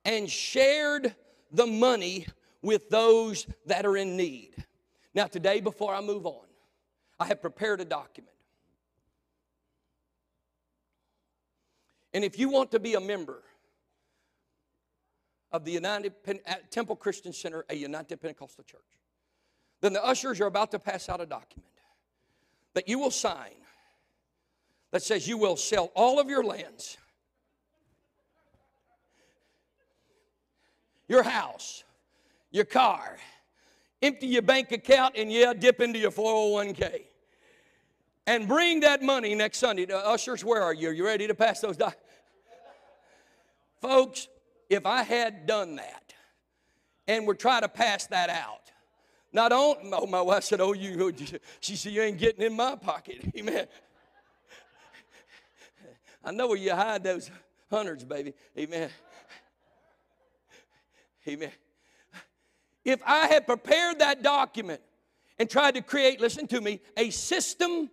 [0.06, 1.13] and shared
[1.52, 2.26] the money
[2.62, 4.52] with those that are in need.
[5.13, 6.46] Now, today, before I move on,
[7.20, 8.35] I have prepared a document.
[12.15, 13.43] And if you want to be a member
[15.51, 16.13] of the United
[16.71, 18.80] Temple Christian Center, a United Pentecostal Church,
[19.82, 21.73] then the ushers are about to pass out a document
[22.73, 23.51] that you will sign
[24.91, 26.95] that says you will sell all of your lands,
[31.10, 31.84] your house,
[32.49, 33.17] your car,
[34.01, 37.01] empty your bank account, and yeah, dip into your 401k.
[38.25, 39.86] And bring that money next Sunday.
[39.86, 40.89] The ushers, where are you?
[40.89, 42.05] Are you ready to pass those documents?
[43.82, 44.28] Folks,
[44.70, 46.14] if I had done that
[47.08, 48.72] and were trying to pass that out,
[49.32, 51.14] not only, oh, my wife said, oh, oh, you,
[51.60, 53.18] she said, you ain't getting in my pocket.
[53.38, 53.68] Amen.
[56.24, 57.30] I know where you hide those
[57.70, 58.34] hundreds, baby.
[58.58, 58.90] Amen.
[61.28, 61.52] Amen.
[62.84, 64.82] If I had prepared that document
[65.38, 67.90] and tried to create, listen to me, a system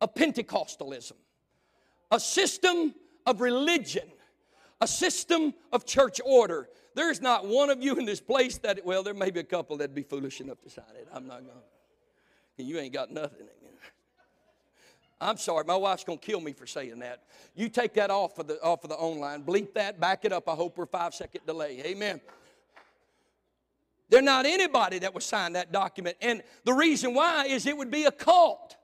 [0.00, 1.14] of Pentecostalism,
[2.10, 2.94] a system
[3.26, 4.08] of religion
[4.80, 6.68] a system of church order.
[6.94, 9.76] There's not one of you in this place that, well, there may be a couple
[9.76, 11.08] that'd be foolish enough to sign it.
[11.12, 11.58] I'm not going
[12.56, 12.62] to.
[12.62, 13.46] You ain't got nothing.
[15.20, 17.24] I'm sorry, my wife's gonna kill me for saying that.
[17.56, 20.48] You take that off of the off of the online, bleep that, back it up.
[20.48, 21.82] I hope we're five second delay.
[21.84, 22.20] Amen.
[24.08, 26.16] There's not anybody that would sign that document.
[26.20, 28.76] And the reason why is it would be a cult.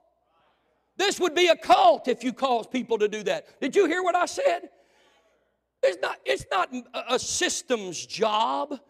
[0.97, 3.61] This would be a cult if you cause people to do that.
[3.61, 4.69] Did you hear what I said?
[5.85, 6.75] It's not, it's not
[7.09, 8.81] a system's job.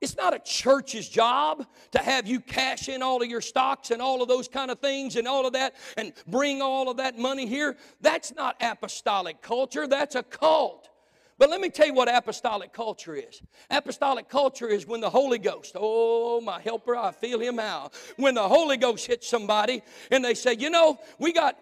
[0.00, 4.00] It's not a church's job to have you cash in all of your stocks and
[4.00, 7.18] all of those kind of things and all of that and bring all of that
[7.18, 7.76] money here.
[8.00, 10.88] That's not apostolic culture, that's a cult.
[11.36, 13.40] But let me tell you what apostolic culture is.
[13.70, 17.92] Apostolic culture is when the Holy Ghost, oh, my helper, I feel him out.
[18.16, 21.56] When the Holy Ghost hits somebody and they say, you know, we got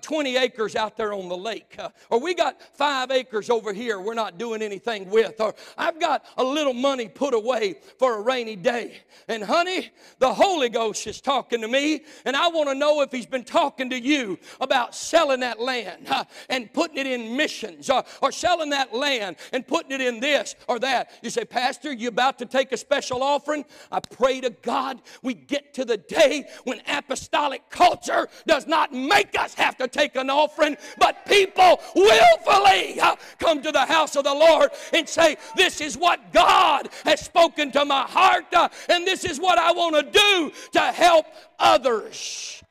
[0.00, 4.00] 20 acres out there on the lake, uh, or we got five acres over here
[4.00, 8.22] we're not doing anything with, or I've got a little money put away for a
[8.22, 9.00] rainy day.
[9.28, 13.10] And honey, the Holy Ghost is talking to me, and I want to know if
[13.12, 17.90] He's been talking to you about selling that land uh, and putting it in missions,
[17.90, 21.10] or, or selling that land and putting it in this or that.
[21.22, 23.64] You say, Pastor, you about to take a special offering?
[23.92, 29.38] I pray to God we get to the day when apostolic culture does not make
[29.38, 33.00] us have to take an offering, but people willfully
[33.38, 37.70] come to the house of the Lord and say, This is what God has spoken
[37.72, 41.26] to my heart, uh, and this is what I want to do to help
[41.58, 42.62] others.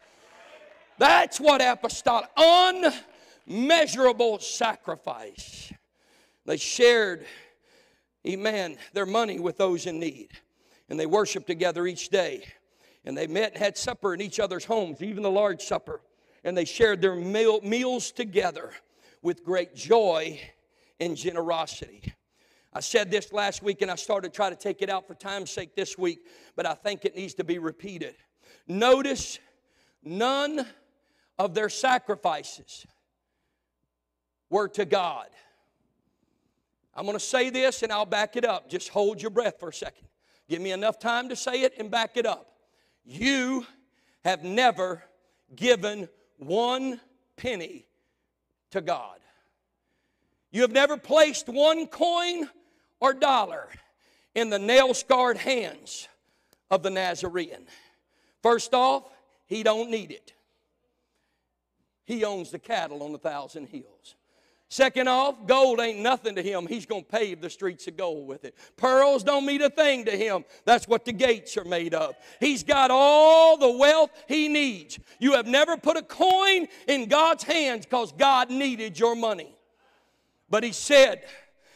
[0.98, 2.30] That's what apostolic,
[3.46, 5.72] unmeasurable sacrifice.
[6.46, 7.26] They shared,
[8.26, 10.30] amen, their money with those in need.
[10.90, 12.46] And they worshiped together each day.
[13.06, 16.02] And they met and had supper in each other's homes, even the large Supper
[16.44, 18.72] and they shared their meal, meals together
[19.22, 20.40] with great joy
[21.00, 22.14] and generosity.
[22.74, 25.16] I said this last week and I started to try to take it out for
[25.16, 26.20] time's sake this week,
[26.56, 28.16] but I think it needs to be repeated.
[28.68, 29.40] Notice
[30.04, 30.66] none
[31.40, 32.86] of their sacrifices
[34.50, 35.28] were to God.
[36.96, 38.70] I'm going to say this and I'll back it up.
[38.70, 40.08] Just hold your breath for a second.
[40.50, 42.52] Give me enough time to say it and back it up.
[43.06, 43.66] You
[44.24, 45.04] have never
[45.56, 47.00] given one
[47.36, 47.86] penny
[48.72, 49.20] to God.
[50.52, 52.50] You have never placed one coin
[53.00, 53.68] or dollar
[54.34, 56.08] in the nail scarred hands
[56.72, 57.68] of the Nazarene.
[58.42, 59.04] First off,
[59.46, 60.34] he don't need it.
[62.06, 64.16] He owns the cattle on a thousand hills.
[64.70, 66.68] Second off, gold ain't nothing to him.
[66.68, 68.53] He's going to pave the streets of gold with it.
[68.76, 70.43] Pearls don't mean a thing to him.
[70.65, 72.15] That's what the gates are made of.
[72.41, 74.99] He's got all the wealth he needs.
[75.20, 79.55] You have never put a coin in God's hands because God needed your money.
[80.49, 81.24] But he said,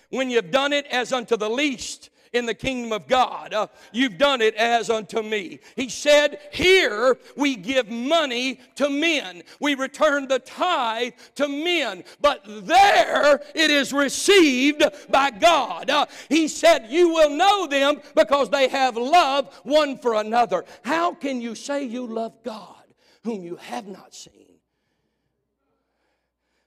[0.09, 3.53] when you've done it as unto the least, in the kingdom of God.
[3.53, 5.59] Uh, you've done it as unto me.
[5.75, 12.41] He said, Here we give money to men, we return the tithe to men, but
[12.45, 15.89] there it is received by God.
[15.89, 20.65] Uh, he said, You will know them because they have love one for another.
[20.83, 22.75] How can you say you love God
[23.23, 24.31] whom you have not seen?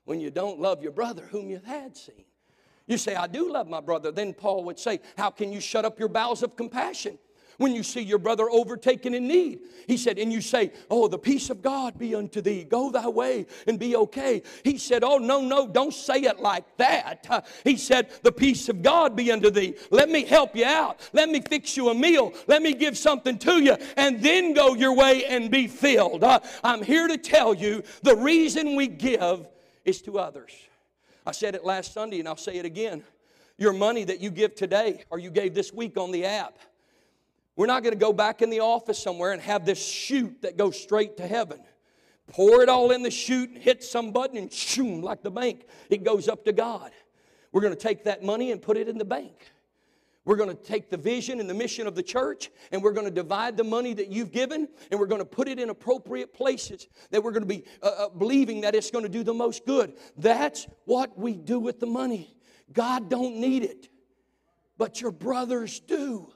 [0.05, 2.27] When you don't love your brother whom you had seen.
[2.87, 4.13] You say, I do love my brother.
[4.13, 7.19] Then Paul would say, How can you shut up your bowels of compassion?
[7.57, 11.19] When you see your brother overtaken in need, he said, and you say, Oh, the
[11.19, 12.65] peace of God be unto thee.
[12.65, 14.43] Go thy way and be okay.
[14.65, 17.27] He said, Oh, no, no, don't say it like that.
[17.65, 19.77] he said, The peace of God be unto thee.
[19.91, 21.01] Let me help you out.
[21.13, 22.33] Let me fix you a meal.
[22.49, 26.25] Let me give something to you, and then go your way and be filled.
[26.63, 29.47] I'm here to tell you the reason we give
[29.85, 30.53] is to others.
[31.27, 33.03] I said it last Sunday and I'll say it again.
[33.57, 36.59] Your money that you give today or you gave this week on the app,
[37.57, 40.57] we're not going to go back in the office somewhere and have this chute that
[40.57, 41.61] goes straight to heaven.
[42.27, 46.03] Pour it all in the chute, hit some button, and shoom, like the bank, it
[46.03, 46.91] goes up to God.
[47.53, 49.53] We're going to take that money and put it in the bank.
[50.25, 53.07] We're going to take the vision and the mission of the church and we're going
[53.07, 56.33] to divide the money that you've given and we're going to put it in appropriate
[56.33, 59.35] places that we're going to be uh, uh, believing that it's going to do the
[59.35, 59.95] most good.
[60.17, 62.35] That's what we do with the money.
[62.73, 63.91] God don't need it,
[64.79, 66.33] but your brothers do.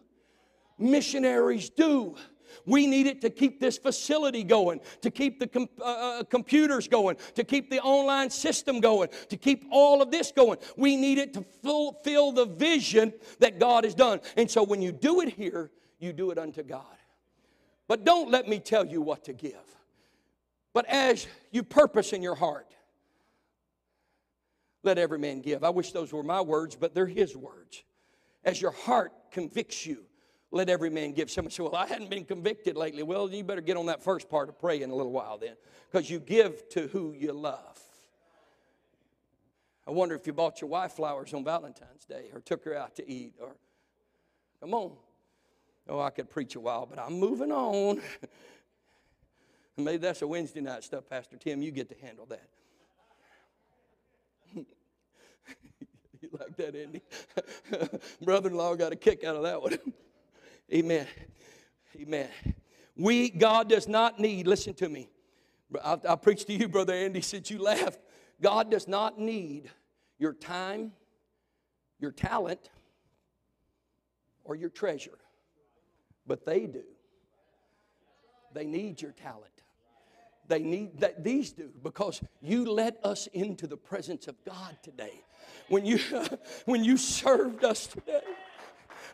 [0.78, 2.14] Missionaries do.
[2.66, 6.88] We need it to keep this facility going, to keep the com- uh, uh, computers
[6.88, 10.59] going, to keep the online system going, to keep all of this going.
[10.76, 14.20] We need it to fulfill the vision that God has done.
[14.36, 16.84] And so when you do it here, you do it unto God.
[17.86, 19.55] But don't let me tell you what to give.
[20.74, 22.66] But as you purpose in your heart,
[24.82, 25.64] let every man give.
[25.64, 27.82] I wish those were my words, but they're his words.
[28.44, 30.05] As your heart convicts you
[30.51, 31.30] let every man give.
[31.30, 33.03] Someone say, Well, I hadn't been convicted lately.
[33.03, 35.55] Well, you better get on that first part of praying a little while then,
[35.90, 37.78] because you give to who you love.
[39.86, 42.96] I wonder if you bought your wife flowers on Valentine's Day or took her out
[42.96, 43.57] to eat or,
[44.61, 44.92] come on.
[45.88, 48.03] Oh, I could preach a while, but I'm moving on.
[49.78, 51.62] Maybe that's a Wednesday night stuff, Pastor Tim.
[51.62, 52.49] You get to handle that.
[56.20, 57.01] you like that, Andy?
[58.22, 59.78] Brother in law got a kick out of that one.
[60.73, 61.07] Amen.
[61.97, 62.29] Amen.
[62.97, 65.09] We, God does not need, listen to me.
[65.83, 68.01] I'll, I'll preach to you, Brother Andy, since you left.
[68.41, 69.71] God does not need
[70.19, 70.93] your time,
[71.99, 72.71] your talent,
[74.45, 75.19] or your treasure,
[76.27, 76.83] but they do.
[78.55, 79.45] They need your talent.
[80.49, 85.21] They need that these do because you let us into the presence of God today.
[85.69, 85.99] When you
[86.64, 88.23] when you served us today.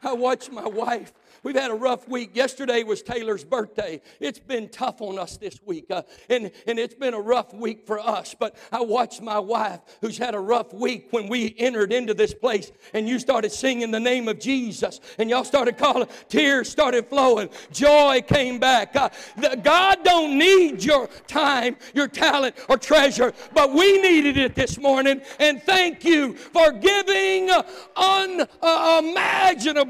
[0.05, 1.13] I watched my wife
[1.45, 2.31] We've had a rough week.
[2.35, 4.01] Yesterday was Taylor's birthday.
[4.19, 7.87] It's been tough on us this week, uh, and, and it's been a rough week
[7.87, 8.35] for us.
[8.37, 12.33] But I watched my wife, who's had a rough week, when we entered into this
[12.33, 17.09] place and you started singing the name of Jesus, and y'all started calling, tears started
[17.09, 18.97] flowing, joy came back.
[18.97, 24.55] Uh, the, God don't need your time, your talent, or treasure, but we needed it
[24.55, 25.21] this morning.
[25.39, 27.51] And thank you for giving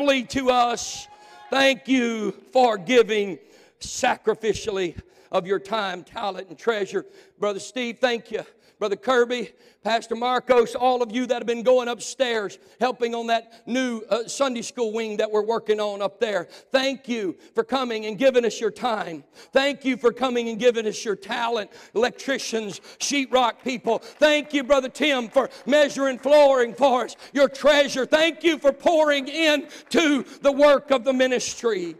[0.05, 1.09] to us.
[1.49, 3.39] Thank you for giving
[3.81, 5.01] sacrificially
[5.33, 7.07] of your time, talent, and treasure.
[7.39, 8.45] Brother Steve, thank you.
[8.85, 9.51] Brother Kirby,
[9.82, 14.28] Pastor Marcos, all of you that have been going upstairs helping on that new uh,
[14.28, 16.49] Sunday school wing that we're working on up there.
[16.70, 19.24] Thank you for coming and giving us your time.
[19.55, 21.70] Thank you for coming and giving us your talent.
[21.95, 24.01] Electricians, sheetrock people.
[24.01, 27.16] Thank you, Brother Tim, for measuring flooring for us.
[27.32, 28.05] Your treasure.
[28.05, 31.95] Thank you for pouring into the work of the ministry.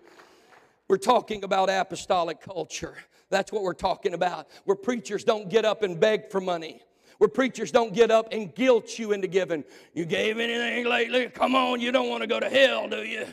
[0.87, 2.95] We're talking about apostolic culture.
[3.35, 4.47] That's what we're talking about.
[4.65, 6.81] Where preachers don't get up and beg for money.
[7.19, 9.65] Where preachers don't get up and guilt you into giving.
[9.93, 11.29] You gave anything lately?
[11.31, 13.27] Come on, you don't want to go to hell, do you?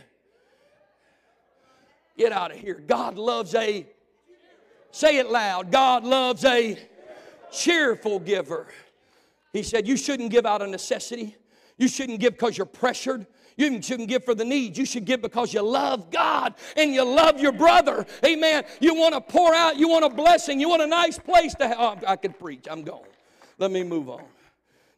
[2.18, 2.82] Get out of here.
[2.86, 3.86] God loves a,
[4.90, 6.80] say it loud, God loves a
[7.52, 8.68] cheerful giver.
[9.54, 11.36] He said, You shouldn't give out of necessity.
[11.78, 13.28] You shouldn't give because you're pressured.
[13.58, 14.78] You shouldn't give for the needs.
[14.78, 18.06] You should give because you love God and you love your brother.
[18.26, 18.64] Amen.
[18.80, 21.68] You want to pour out, you want a blessing, you want a nice place to
[21.68, 21.78] have.
[21.80, 22.68] Oh, I could preach.
[22.70, 23.02] I'm gone.
[23.58, 24.24] Let me move on.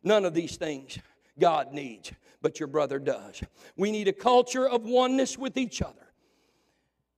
[0.04, 0.98] None of these things
[1.40, 3.42] God needs, but your brother does.
[3.78, 5.96] We need a culture of oneness with each other.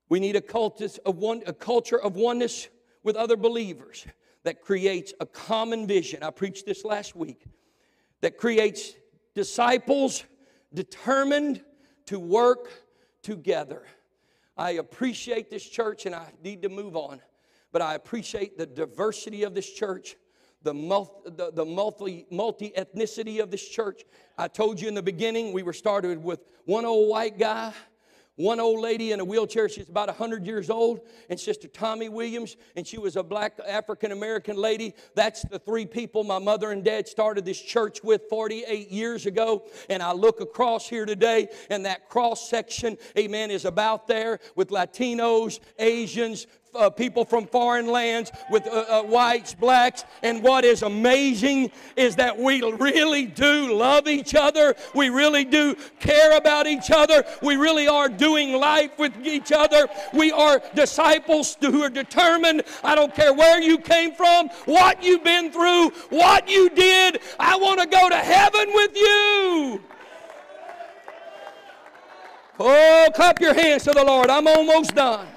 [0.08, 2.68] We need a, cultus of one, a culture of oneness
[3.04, 4.06] with other believers
[4.44, 6.24] that creates a common vision.
[6.24, 7.44] I preached this last week.
[8.22, 8.94] That creates
[9.34, 10.24] disciples
[10.74, 11.64] determined
[12.08, 12.70] to work
[13.22, 13.84] together.
[14.58, 17.22] I appreciate this church and I need to move on,
[17.72, 20.16] but I appreciate the diversity of this church.
[20.64, 24.04] The, multi, the, the multi, multi ethnicity of this church.
[24.36, 27.72] I told you in the beginning, we were started with one old white guy
[28.36, 32.58] one old lady in a wheelchair, she's about 100 years old, and Sister Tommy Williams,
[32.76, 34.94] and she was a black African American lady.
[35.16, 39.66] That's the three people my mother and dad started this church with 48 years ago.
[39.90, 44.70] And I look across here today, and that cross section, amen, is about there with
[44.70, 50.04] Latinos, Asians, uh, people from foreign lands with uh, uh, whites, blacks.
[50.24, 54.76] And what is amazing is that we really do love each other.
[54.94, 57.24] We really do care about each other.
[57.42, 59.88] We really are doing life with each other.
[60.14, 62.64] We are disciples who are determined.
[62.84, 67.22] I don't care where you came from, what you've been through, what you did.
[67.40, 69.82] I want to go to heaven with you.
[72.58, 74.30] Oh, clap your hands to the Lord.
[74.30, 75.28] I'm almost done.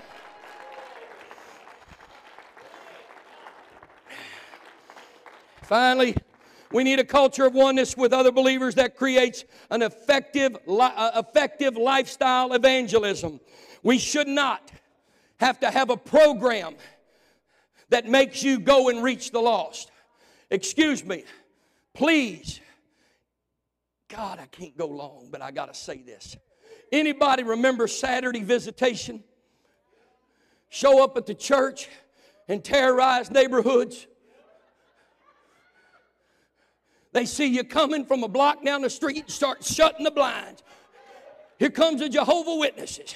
[5.69, 6.16] Finally,
[6.73, 12.55] we need a culture of oneness with other believers that creates an effective, effective lifestyle
[12.55, 13.39] evangelism.
[13.83, 14.73] We should not
[15.39, 16.75] have to have a program
[17.91, 19.91] that makes you go and reach the lost.
[20.51, 21.25] Excuse me,
[21.93, 22.61] please.
[24.09, 26.35] God, I can't go long, but I got to say this.
[26.91, 29.23] Anybody remember Saturday visitation?
[30.71, 31.91] Show up at the church
[32.49, 34.07] and terrorize neighborhoods?
[37.12, 40.62] They see you coming from a block down the street and start shutting the blinds.
[41.59, 43.14] Here comes the Jehovah Witnesses.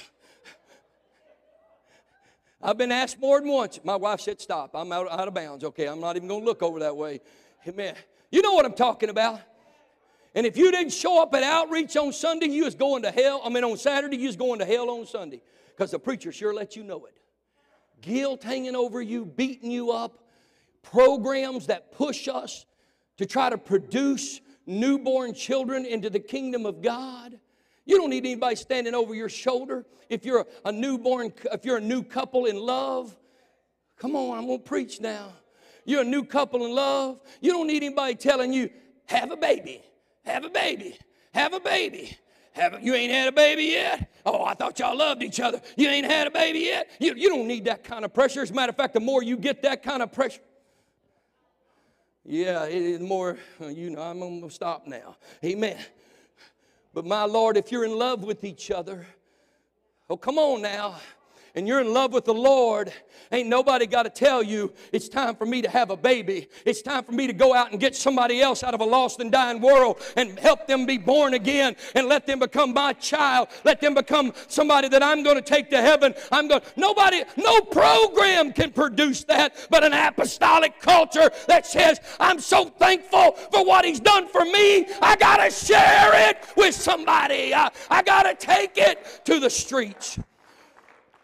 [2.61, 3.79] I've been asked more than once.
[3.83, 4.71] My wife said, Stop.
[4.73, 5.63] I'm out, out of bounds.
[5.63, 7.19] Okay, I'm not even going to look over that way.
[7.67, 7.95] Amen.
[8.31, 9.41] You know what I'm talking about.
[10.35, 13.41] And if you didn't show up at outreach on Sunday, you was going to hell.
[13.43, 16.53] I mean, on Saturday, you was going to hell on Sunday because the preacher sure
[16.53, 17.17] let you know it.
[18.01, 20.23] Guilt hanging over you, beating you up,
[20.81, 22.65] programs that push us
[23.17, 27.39] to try to produce newborn children into the kingdom of God.
[27.85, 29.85] You don't need anybody standing over your shoulder.
[30.09, 33.15] If you're a newborn, if you're a new couple in love,
[33.97, 35.33] come on, I'm gonna preach now.
[35.85, 37.19] You're a new couple in love.
[37.41, 38.69] You don't need anybody telling you,
[39.05, 39.81] have a baby,
[40.23, 40.97] have a baby,
[41.33, 42.17] have a baby.
[42.53, 44.13] Have a, you ain't had a baby yet?
[44.27, 45.59] Oh, I thought y'all loved each other.
[45.75, 46.91] You ain't had a baby yet?
[46.99, 48.43] You, you don't need that kind of pressure.
[48.43, 50.39] As a matter of fact, the more you get that kind of pressure,
[52.25, 55.17] yeah, it is more, you know, I'm going to stop now.
[55.43, 55.77] Amen.
[56.93, 59.05] But my Lord, if you're in love with each other,
[60.09, 60.95] oh, come on now
[61.55, 62.91] and you're in love with the Lord,
[63.31, 66.47] ain't nobody got to tell you it's time for me to have a baby.
[66.65, 69.19] It's time for me to go out and get somebody else out of a lost
[69.19, 73.49] and dying world and help them be born again and let them become my child.
[73.63, 76.15] Let them become somebody that I'm going to take to heaven.
[76.31, 82.39] I'm going nobody no program can produce that but an apostolic culture that says I'm
[82.39, 84.87] so thankful for what he's done for me.
[85.01, 87.53] I got to share it with somebody.
[87.53, 90.17] I, I got to take it to the streets.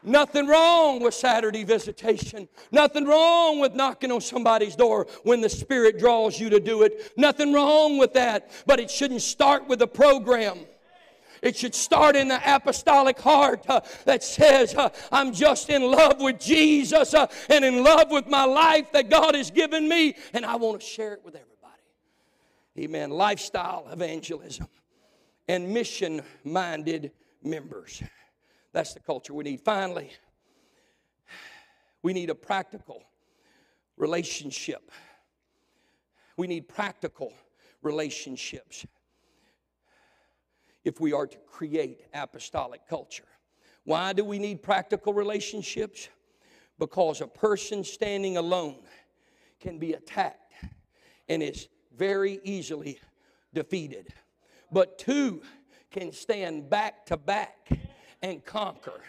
[0.09, 2.49] Nothing wrong with Saturday visitation.
[2.71, 7.13] Nothing wrong with knocking on somebody's door when the Spirit draws you to do it.
[7.15, 8.49] Nothing wrong with that.
[8.65, 10.57] But it shouldn't start with a program.
[11.43, 16.19] It should start in the apostolic heart uh, that says, uh, I'm just in love
[16.19, 20.43] with Jesus uh, and in love with my life that God has given me, and
[20.43, 21.81] I want to share it with everybody.
[22.79, 23.11] Amen.
[23.11, 24.67] Lifestyle evangelism
[25.47, 27.11] and mission minded
[27.43, 28.01] members.
[28.71, 29.61] That's the culture we need.
[29.61, 30.11] Finally,
[32.03, 33.03] we need a practical
[33.97, 34.91] relationship.
[36.37, 37.33] We need practical
[37.81, 38.85] relationships
[40.83, 43.25] if we are to create apostolic culture.
[43.83, 46.09] Why do we need practical relationships?
[46.79, 48.79] because a person standing alone
[49.59, 50.53] can be attacked
[51.27, 52.99] and is very easily
[53.53, 54.07] defeated.
[54.71, 55.41] But two
[55.91, 57.69] can stand back to back
[58.21, 59.01] and conquer.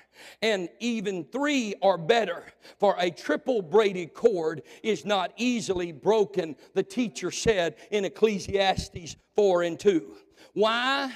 [0.43, 2.45] And even three are better,
[2.79, 9.63] for a triple braided cord is not easily broken, the teacher said in Ecclesiastes 4
[9.63, 10.13] and 2.
[10.55, 11.13] Why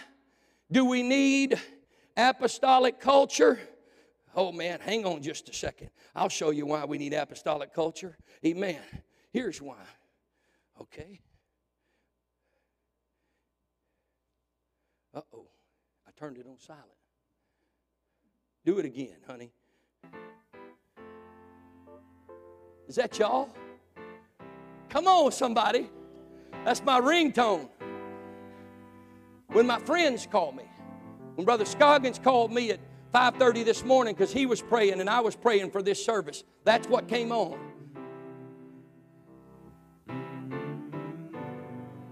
[0.71, 1.61] do we need
[2.17, 3.59] apostolic culture?
[4.37, 5.91] Oh man, hang on just a second.
[6.15, 8.17] I'll show you why we need apostolic culture.
[8.45, 8.81] Amen.
[9.33, 9.83] Here's why.
[10.81, 11.21] Okay.
[15.15, 15.47] Uh oh,
[16.07, 16.89] I turned it on silent.
[18.65, 19.53] Do it again, honey.
[22.89, 23.51] Is that y'all?
[24.89, 25.91] Come on, somebody.
[26.65, 27.69] That's my ringtone.
[29.49, 30.65] When my friends call me,
[31.35, 32.81] when Brother Scoggins called me at
[33.13, 36.89] 5:30 this morning because he was praying and I was praying for this service, that's
[36.89, 37.59] what came on.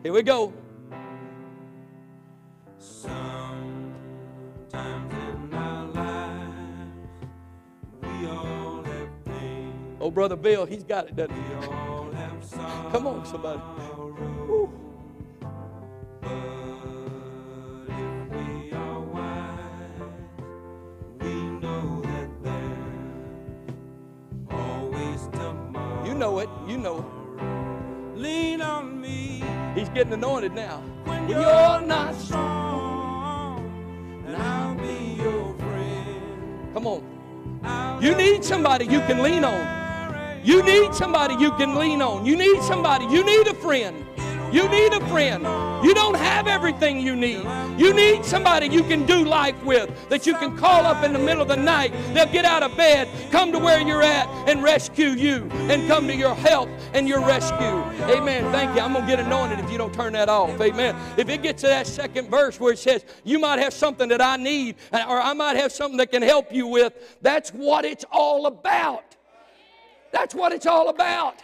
[0.02, 0.52] Here we go.
[10.12, 11.42] Oh, Brother Bill, he's got it, doesn't he?
[12.92, 13.62] Come on, somebody.
[26.06, 26.48] You know it.
[26.68, 28.18] You know it.
[28.18, 29.42] Lean on me.
[29.74, 30.82] He's getting anointed now.
[31.04, 33.64] When you're, you're not strong,
[34.26, 36.74] and I'll be your friend.
[36.74, 37.60] Come on.
[37.64, 39.71] I'll You need somebody you can lean on.
[40.44, 42.26] You need somebody you can lean on.
[42.26, 43.04] You need somebody.
[43.06, 44.04] You need a friend.
[44.52, 45.42] You need a friend.
[45.82, 47.46] You don't have everything you need.
[47.78, 51.18] You need somebody you can do life with that you can call up in the
[51.18, 51.92] middle of the night.
[52.12, 56.06] They'll get out of bed, come to where you're at, and rescue you and come
[56.06, 57.82] to your help and your rescue.
[58.12, 58.52] Amen.
[58.52, 58.82] Thank you.
[58.82, 60.60] I'm going to get anointed if you don't turn that off.
[60.60, 60.94] Amen.
[61.16, 64.20] If it gets to that second verse where it says, You might have something that
[64.20, 68.04] I need, or I might have something that can help you with, that's what it's
[68.12, 69.11] all about.
[70.12, 71.42] That's what it's all about.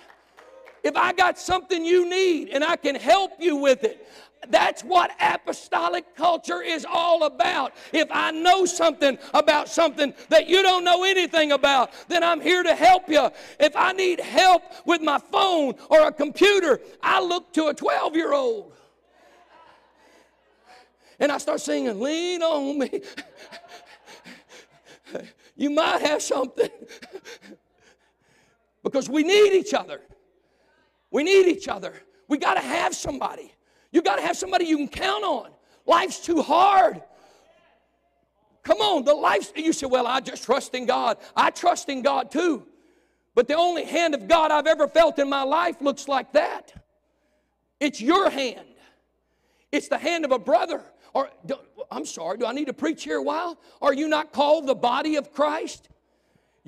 [0.85, 4.07] If I got something you need and I can help you with it,
[4.49, 7.73] that's what apostolic culture is all about.
[7.93, 12.63] If I know something about something that you don't know anything about, then I'm here
[12.63, 13.31] to help you.
[13.59, 18.15] If I need help with my phone or a computer, I look to a 12
[18.15, 18.73] year old.
[21.19, 23.03] And I start singing, Lean on me.
[25.57, 26.71] you might have something.
[28.89, 30.01] because we need each other.
[31.11, 31.93] We need each other.
[32.27, 33.53] We got to have somebody.
[33.93, 35.51] You got to have somebody you can count on.
[35.87, 37.03] Life's too hard.
[38.63, 39.53] Come on, the life.
[39.57, 41.19] You say, well, I just trust in God.
[41.37, 42.67] I trust in God too.
[43.35, 46.73] But the only hand of God I've ever felt in my life looks like that.
[47.81, 48.67] It's your hand.
[49.71, 50.83] It's the hand of a brother.
[51.15, 51.31] Or
[51.91, 53.59] I'm sorry, do I need to preach here a while?
[53.81, 55.88] Are you not called the body of Christ?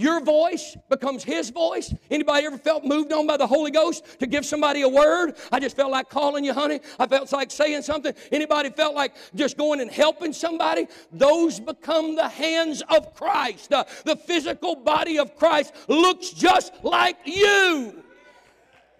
[0.01, 1.92] Your voice becomes his voice.
[2.11, 5.34] Anybody ever felt moved on by the Holy Ghost to give somebody a word?
[5.53, 6.80] I just felt like calling you, honey.
[6.98, 8.14] I felt like saying something.
[8.32, 10.88] Anybody felt like just going and helping somebody?
[11.12, 13.74] Those become the hands of Christ.
[13.74, 18.03] Uh, the physical body of Christ looks just like you.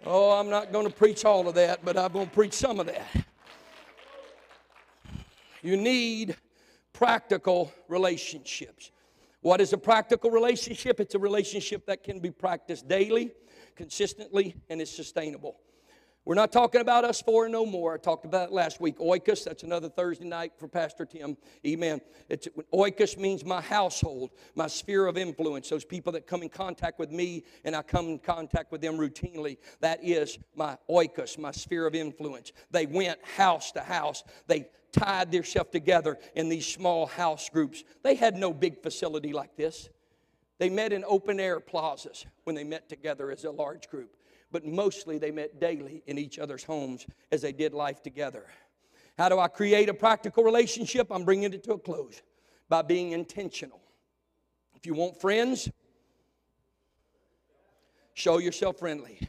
[0.05, 2.79] Oh, I'm not going to preach all of that, but I'm going to preach some
[2.79, 3.07] of that.
[5.63, 6.35] You need
[6.93, 8.91] practical relationships.
[9.41, 10.99] What is a practical relationship?
[10.99, 13.31] It's a relationship that can be practiced daily,
[13.75, 15.57] consistently, and is sustainable.
[16.23, 17.95] We're not talking about us four no more.
[17.95, 18.99] I talked about it last week.
[18.99, 21.35] Oikos, that's another Thursday night for Pastor Tim.
[21.65, 21.99] Amen.
[22.29, 25.67] It's, oikos means my household, my sphere of influence.
[25.67, 28.97] Those people that come in contact with me and I come in contact with them
[28.97, 29.57] routinely.
[29.79, 32.51] That is my oikos, my sphere of influence.
[32.69, 34.23] They went house to house.
[34.45, 37.83] They tied themselves together in these small house groups.
[38.03, 39.89] They had no big facility like this.
[40.59, 44.15] They met in open air plazas when they met together as a large group,
[44.51, 48.45] but mostly they met daily in each other's homes as they did life together.
[49.17, 51.07] How do I create a practical relationship?
[51.11, 52.21] I'm bringing it to a close
[52.69, 53.81] by being intentional.
[54.75, 55.69] If you want friends,
[58.13, 59.19] show yourself friendly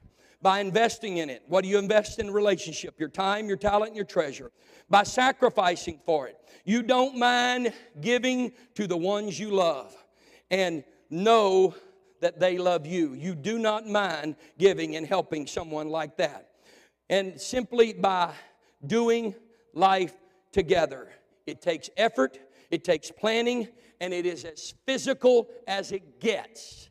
[0.41, 1.43] by investing in it.
[1.47, 2.99] What do you invest in a relationship?
[2.99, 4.51] Your time, your talent, and your treasure.
[4.91, 6.37] By sacrificing for it.
[6.65, 9.95] You don't mind giving to the ones you love
[10.51, 11.75] and know
[12.23, 13.15] that they love you.
[13.15, 16.49] You do not mind giving and helping someone like that.
[17.11, 18.33] And simply by
[18.87, 19.35] doing
[19.75, 20.15] life
[20.53, 21.11] together.
[21.47, 22.39] It takes effort,
[22.71, 23.69] it takes planning,
[24.01, 26.89] and it is as physical as it gets.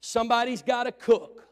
[0.00, 1.46] Somebody's got to cook.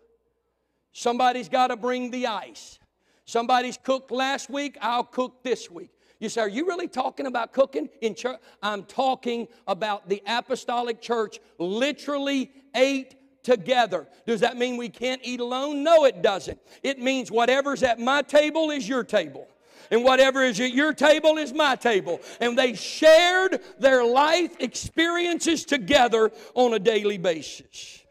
[0.93, 2.79] Somebody's got to bring the ice.
[3.25, 5.91] Somebody's cooked last week, I'll cook this week.
[6.19, 8.39] You say, Are you really talking about cooking in church?
[8.61, 14.07] I'm talking about the apostolic church literally ate together.
[14.27, 15.83] Does that mean we can't eat alone?
[15.83, 16.59] No, it doesn't.
[16.83, 19.47] It means whatever's at my table is your table.
[19.91, 22.21] And whatever is at your table is my table.
[22.41, 28.05] And they shared their life experiences together on a daily basis.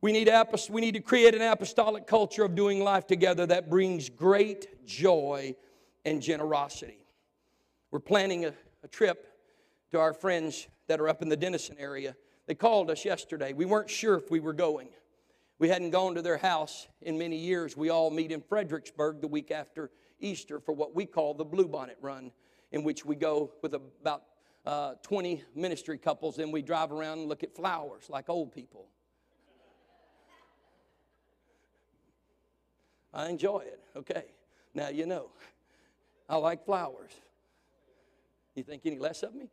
[0.00, 0.30] We need,
[0.70, 5.54] we need to create an apostolic culture of doing life together that brings great joy
[6.04, 7.04] and generosity.
[7.90, 8.52] We're planning a,
[8.84, 9.26] a trip
[9.90, 12.16] to our friends that are up in the Denison area.
[12.48, 13.52] They called us yesterday.
[13.52, 14.88] We weren't sure if we were going.
[15.58, 17.76] We hadn't gone to their house in many years.
[17.76, 21.96] We all meet in Fredericksburg the week after Easter for what we call the Bluebonnet
[22.00, 22.32] Run,
[22.72, 24.22] in which we go with about
[24.64, 28.86] uh, 20 ministry couples and we drive around and look at flowers like old people.
[33.12, 33.80] I enjoy it.
[33.94, 34.24] Okay.
[34.72, 35.28] Now you know.
[36.30, 37.12] I like flowers.
[38.54, 39.50] You think any less of me?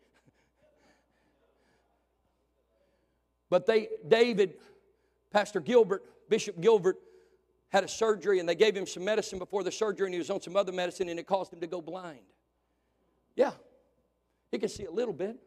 [3.50, 4.56] But they, David,
[5.32, 6.98] Pastor Gilbert, Bishop Gilbert,
[7.70, 10.30] had a surgery and they gave him some medicine before the surgery and he was
[10.30, 12.22] on some other medicine and it caused him to go blind.
[13.36, 13.52] Yeah,
[14.52, 15.38] he can see a little bit,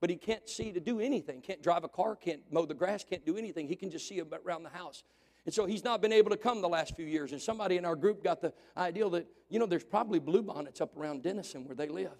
[0.00, 1.40] but he can't see to do anything.
[1.40, 3.66] Can't drive a car, can't mow the grass, can't do anything.
[3.66, 5.02] He can just see around the house.
[5.44, 7.32] And so he's not been able to come the last few years.
[7.32, 10.96] And somebody in our group got the idea that, you know, there's probably bluebonnets up
[10.96, 12.16] around Denison where they live.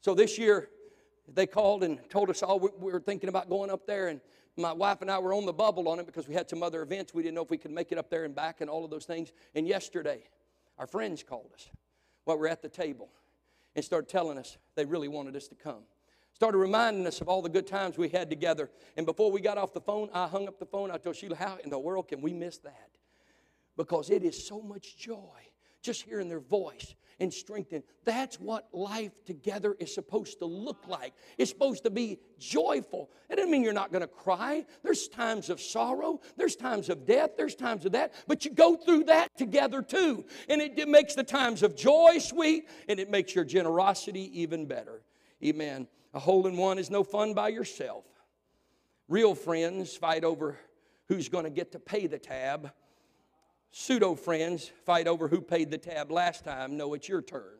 [0.00, 0.70] So this year,
[1.32, 4.08] they called and told us all we were thinking about going up there.
[4.08, 4.20] And
[4.56, 6.82] my wife and I were on the bubble on it because we had some other
[6.82, 7.14] events.
[7.14, 8.90] We didn't know if we could make it up there and back and all of
[8.90, 9.32] those things.
[9.54, 10.24] And yesterday,
[10.78, 11.68] our friends called us
[12.24, 13.08] while we are at the table
[13.74, 15.84] and started telling us they really wanted us to come
[16.34, 18.68] started reminding us of all the good times we had together.
[18.96, 20.90] And before we got off the phone, I hung up the phone.
[20.90, 22.90] I told Sheila, how in the world can we miss that?
[23.76, 25.38] Because it is so much joy
[25.82, 27.82] just hearing their voice and strengthen.
[28.04, 31.14] That's what life together is supposed to look like.
[31.38, 33.10] It's supposed to be joyful.
[33.30, 34.64] It doesn't mean you're not going to cry.
[34.82, 38.76] There's times of sorrow, there's times of death, there's times of that, but you go
[38.76, 40.24] through that together too.
[40.48, 44.66] And it, it makes the times of joy sweet and it makes your generosity even
[44.66, 45.02] better.
[45.44, 45.88] Amen.
[46.14, 48.04] A hole in one is no fun by yourself.
[49.08, 50.58] Real friends fight over
[51.08, 52.72] who's going to get to pay the tab.
[53.72, 56.76] Pseudo friends fight over who paid the tab last time.
[56.76, 57.58] No, it's your turn.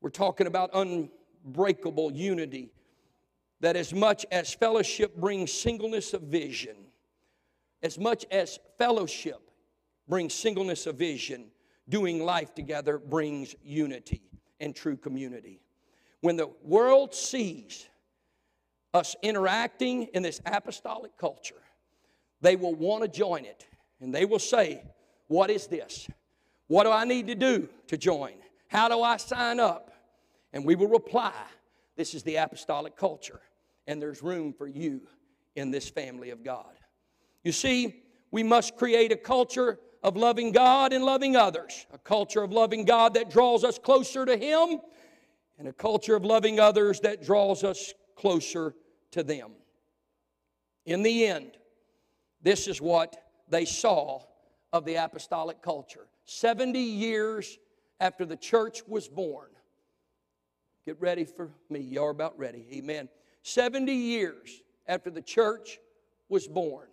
[0.00, 2.70] We're talking about unbreakable unity.
[3.60, 6.76] That as much as fellowship brings singleness of vision,
[7.82, 9.50] as much as fellowship
[10.06, 11.46] brings singleness of vision,
[11.88, 14.22] doing life together brings unity
[14.60, 15.60] and true community
[16.26, 17.86] when the world sees
[18.92, 21.62] us interacting in this apostolic culture,
[22.40, 23.64] they will want to join it.
[24.00, 24.82] And they will say,
[25.28, 26.08] What is this?
[26.68, 28.34] What do I need to do to join?
[28.68, 29.92] How do I sign up?
[30.52, 31.32] And we will reply,
[31.96, 33.40] This is the apostolic culture,
[33.86, 35.02] and there's room for you
[35.54, 36.74] in this family of God.
[37.42, 42.42] You see, we must create a culture of loving God and loving others, a culture
[42.42, 44.80] of loving God that draws us closer to Him
[45.58, 48.74] and a culture of loving others that draws us closer
[49.12, 49.52] to them.
[50.84, 51.52] In the end,
[52.42, 53.16] this is what
[53.48, 54.20] they saw
[54.72, 56.06] of the apostolic culture.
[56.24, 57.58] 70 years
[58.00, 59.48] after the church was born.
[60.84, 61.80] Get ready for me.
[61.80, 62.66] you are about ready.
[62.72, 63.08] Amen.
[63.42, 65.78] 70 years after the church
[66.28, 66.88] was born,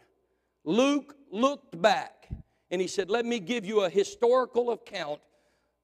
[0.64, 2.30] Luke looked back
[2.72, 5.20] and he said, Let me give you a historical account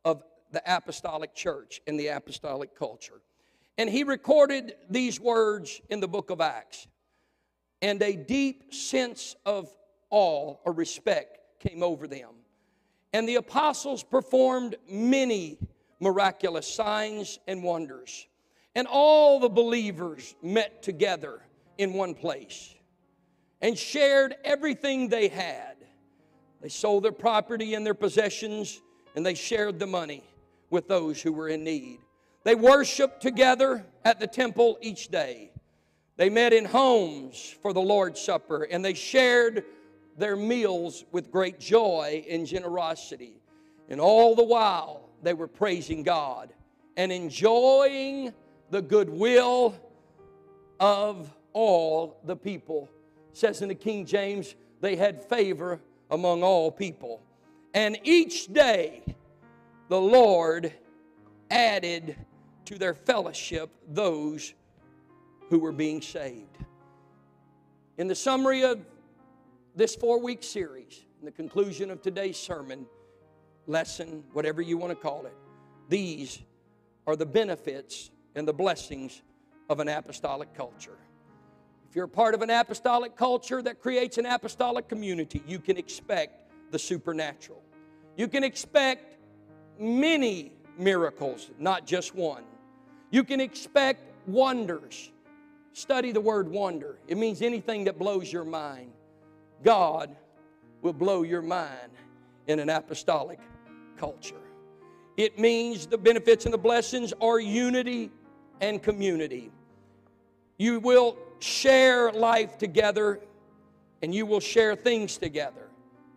[0.05, 3.21] of the apostolic church and the apostolic culture.
[3.77, 6.87] And he recorded these words in the book of Acts.
[7.81, 9.73] And a deep sense of
[10.09, 12.29] awe or respect came over them.
[13.13, 15.57] And the apostles performed many
[15.99, 18.27] miraculous signs and wonders.
[18.75, 21.41] And all the believers met together
[21.77, 22.75] in one place
[23.61, 25.75] and shared everything they had.
[26.61, 28.81] They sold their property and their possessions
[29.15, 30.23] and they shared the money
[30.69, 31.99] with those who were in need.
[32.43, 35.51] They worshiped together at the temple each day.
[36.15, 39.63] They met in homes for the Lord's Supper and they shared
[40.17, 43.41] their meals with great joy and generosity.
[43.89, 46.53] And all the while, they were praising God
[46.97, 48.33] and enjoying
[48.69, 49.75] the goodwill
[50.79, 52.89] of all the people.
[53.31, 55.79] It says in the King James, they had favor
[56.11, 57.21] among all people.
[57.73, 59.03] And each day
[59.87, 60.73] the Lord
[61.51, 62.15] added
[62.65, 64.53] to their fellowship those
[65.49, 66.57] who were being saved.
[67.97, 68.79] In the summary of
[69.79, 72.85] this four week series, in the conclusion of today's sermon,
[73.65, 75.33] lesson, whatever you want to call it,
[75.87, 76.39] these
[77.07, 79.21] are the benefits and the blessings
[79.69, 80.97] of an apostolic culture.
[81.89, 85.77] If you're a part of an apostolic culture that creates an apostolic community, you can
[85.77, 87.63] expect the supernatural.
[88.17, 89.15] You can expect
[89.79, 92.43] many miracles, not just one.
[93.11, 95.09] You can expect wonders.
[95.71, 96.99] Study the word wonder.
[97.07, 98.91] It means anything that blows your mind.
[99.63, 100.15] God
[100.81, 101.91] will blow your mind
[102.47, 103.39] in an apostolic
[103.97, 104.35] culture.
[105.17, 108.09] It means the benefits and the blessings are unity
[108.61, 109.51] and community.
[110.57, 113.19] You will share life together
[114.01, 115.67] and you will share things together.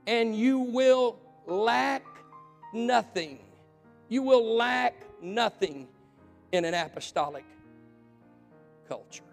[0.06, 2.04] And you will lack
[2.72, 3.38] nothing.
[4.08, 5.88] You will lack nothing
[6.52, 7.44] in an apostolic
[8.88, 9.24] culture.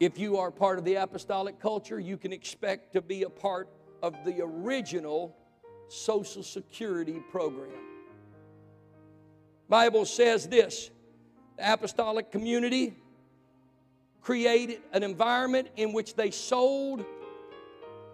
[0.00, 3.68] If you are part of the apostolic culture, you can expect to be a part
[4.02, 5.36] of the original
[5.88, 7.70] Social Security program.
[9.68, 10.90] Bible says this,
[11.58, 12.96] the apostolic community
[14.22, 17.04] created an environment in which they sold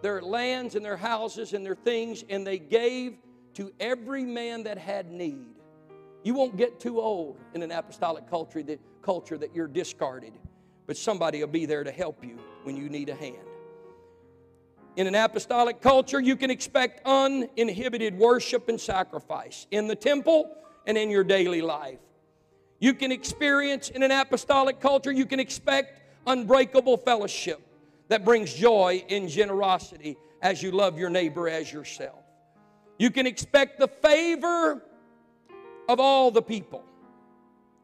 [0.01, 3.15] their lands and their houses and their things and they gave
[3.53, 5.45] to every man that had need.
[6.23, 10.33] You won't get too old in an apostolic culture that, culture that you're discarded,
[10.87, 13.35] but somebody will be there to help you when you need a hand.
[14.95, 20.55] In an apostolic culture, you can expect uninhibited worship and sacrifice in the temple
[20.87, 21.99] and in your daily life.
[22.79, 27.61] You can experience in an apostolic culture, you can expect unbreakable fellowship
[28.07, 32.23] that brings joy and generosity as you love your neighbor as yourself.
[32.97, 34.81] You can expect the favor
[35.87, 36.83] of all the people.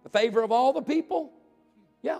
[0.03, 1.31] The favor of all the people?
[2.01, 2.19] Yeah.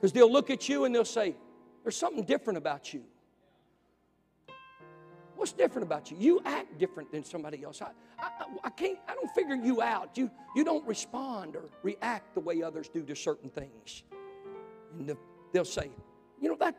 [0.00, 1.34] Because they'll look at you and they'll say,
[1.82, 3.04] There's something different about you.
[5.38, 6.16] What's different about you?
[6.18, 7.80] You act different than somebody else.
[7.80, 8.30] I, I,
[8.64, 10.18] I, can't, I don't figure you out.
[10.18, 14.02] You, you don't respond or react the way others do to certain things.
[14.98, 15.16] And the,
[15.52, 15.90] they'll say,
[16.40, 16.74] you know, that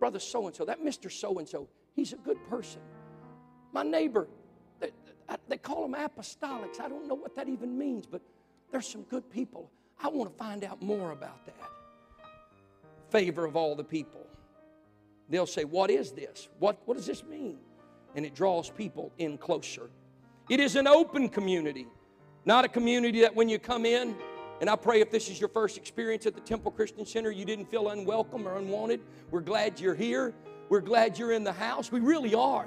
[0.00, 1.10] brother so and so, that Mr.
[1.10, 2.80] So and so, he's a good person.
[3.72, 4.26] My neighbor,
[4.80, 4.90] they,
[5.46, 6.80] they call them apostolics.
[6.80, 8.22] I don't know what that even means, but
[8.72, 9.70] there's some good people.
[10.02, 11.70] I want to find out more about that.
[13.10, 14.26] Favor of all the people.
[15.28, 16.48] They'll say, What is this?
[16.58, 17.58] What, what does this mean?
[18.14, 19.90] And it draws people in closer.
[20.48, 21.86] It is an open community,
[22.44, 24.16] not a community that when you come in,
[24.60, 27.44] and I pray if this is your first experience at the Temple Christian Center, you
[27.44, 29.00] didn't feel unwelcome or unwanted.
[29.30, 30.34] We're glad you're here.
[30.68, 31.90] We're glad you're in the house.
[31.90, 32.66] We really are.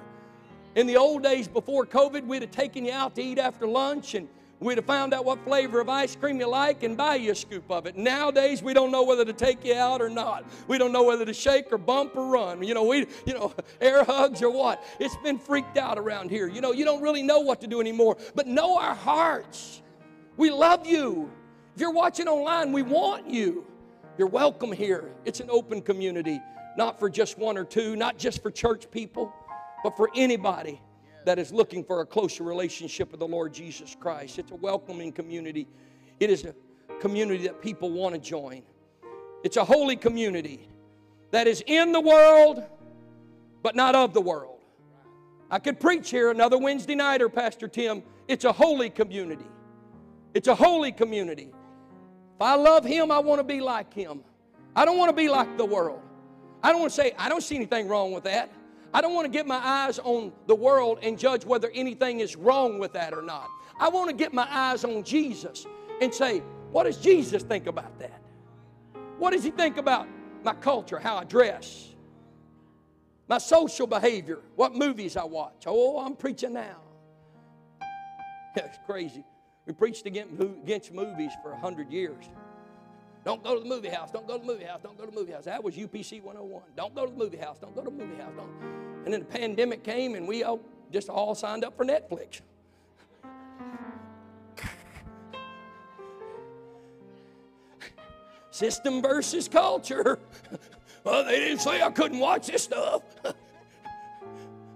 [0.76, 4.16] In the old days before COVID, we'd have taken you out to eat after lunch
[4.16, 4.28] and
[4.64, 7.36] we'd have found out what flavor of ice cream you like and buy you a
[7.36, 7.98] scoop of it.
[7.98, 10.46] Nowadays, we don't know whether to take you out or not.
[10.68, 12.64] We don't know whether to shake or bump or run.
[12.64, 14.84] You know, we, you know, air hugs or what.
[15.00, 16.48] It's been freaked out around here.
[16.48, 18.18] You know, you don't really know what to do anymore.
[18.36, 19.82] But know our hearts.
[20.38, 21.32] We love you.
[21.76, 23.66] If you're watching online, we want you.
[24.18, 25.12] You're welcome here.
[25.26, 26.40] It's an open community,
[26.78, 29.34] not for just one or two, not just for church people,
[29.84, 30.80] but for anybody
[31.26, 34.40] that is looking for a closer relationship with the Lord Jesus Christ.
[34.40, 35.68] It's a welcoming community.
[36.20, 36.54] It is a
[37.00, 38.64] community that people want to join.
[39.44, 40.68] It's a holy community
[41.32, 42.64] that is in the world,
[43.62, 44.60] but not of the world.
[45.50, 48.04] I could preach here another Wednesday night, or Pastor Tim.
[48.28, 49.46] It's a holy community.
[50.34, 51.52] It's a holy community.
[52.36, 54.22] If I love Him, I want to be like Him.
[54.76, 56.02] I don't want to be like the world.
[56.64, 58.50] I don't want to say, I don't see anything wrong with that.
[58.94, 62.36] I don't want to get my eyes on the world and judge whether anything is
[62.36, 63.50] wrong with that or not.
[63.80, 65.66] I want to get my eyes on Jesus
[66.00, 66.40] and say,
[66.72, 68.22] what does Jesus think about that?
[69.18, 70.08] What does He think about
[70.44, 71.96] my culture, how I dress,
[73.28, 75.64] my social behavior, what movies I watch?
[75.66, 76.82] Oh, I'm preaching now.
[78.56, 79.24] That's crazy.
[79.66, 82.26] We preached against movies for a hundred years.
[83.24, 84.12] Don't go to the movie house.
[84.12, 84.82] Don't go to the movie house.
[84.84, 85.46] Don't go to the movie house.
[85.46, 86.64] That was UPC 101.
[86.76, 87.58] Don't go to the movie house.
[87.60, 88.34] Don't go to the movie house.
[88.36, 88.83] Don't.
[89.06, 90.60] And then the pandemic came, and we all
[90.92, 92.42] just all signed up for Netflix.
[98.52, 100.20] System versus culture.
[101.04, 103.02] well, they didn't say I couldn't watch this stuff.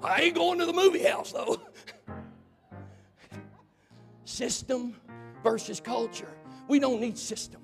[0.03, 1.61] I ain't going to the movie house though.
[4.25, 4.95] System
[5.43, 6.34] versus culture.
[6.67, 7.61] We don't need system.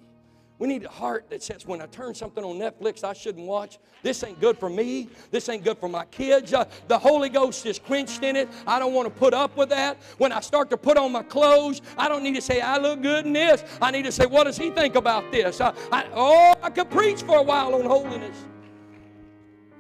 [0.63, 3.79] We need a heart that says, when I turn something on Netflix I shouldn't watch,
[4.01, 5.09] this ain't good for me.
[5.29, 6.53] This ain't good for my kids.
[6.53, 8.47] Uh, the Holy Ghost is quenched in it.
[8.65, 9.97] I don't want to put up with that.
[10.19, 13.01] When I start to put on my clothes, I don't need to say, I look
[13.01, 13.65] good in this.
[13.81, 15.59] I need to say, what does he think about this?
[15.59, 18.45] Uh, I, oh, I could preach for a while on holiness.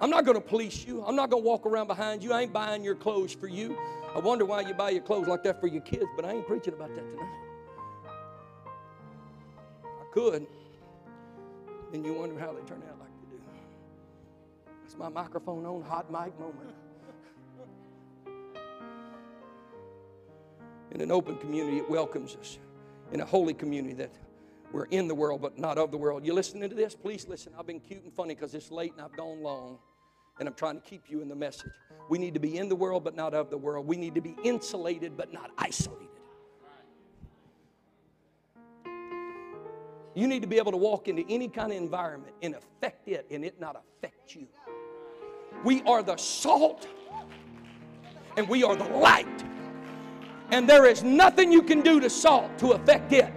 [0.01, 1.01] I'm not going to police you.
[1.05, 2.33] I'm not going to walk around behind you.
[2.33, 3.77] I ain't buying your clothes for you.
[4.13, 6.45] I wonder why you buy your clothes like that for your kids, but I ain't
[6.45, 7.39] preaching about that tonight.
[9.81, 10.45] I could.
[11.93, 13.41] And you wonder how they turn out like they do.
[14.81, 16.73] That's my microphone on, hot mic moment.
[20.91, 22.57] In an open community, it welcomes us.
[23.11, 24.11] In a holy community, that
[24.71, 26.25] we're in the world but not of the world.
[26.25, 26.95] You listening to this?
[26.95, 27.53] Please listen.
[27.57, 29.77] I've been cute and funny because it's late and I've gone long.
[30.39, 31.71] And I'm trying to keep you in the message.
[32.09, 33.85] We need to be in the world but not of the world.
[33.85, 36.09] We need to be insulated but not isolated.
[40.15, 43.25] You need to be able to walk into any kind of environment and affect it
[43.31, 44.47] and it not affect you.
[45.63, 46.87] We are the salt
[48.37, 49.43] and we are the light.
[50.51, 53.33] And there is nothing you can do to salt to affect it.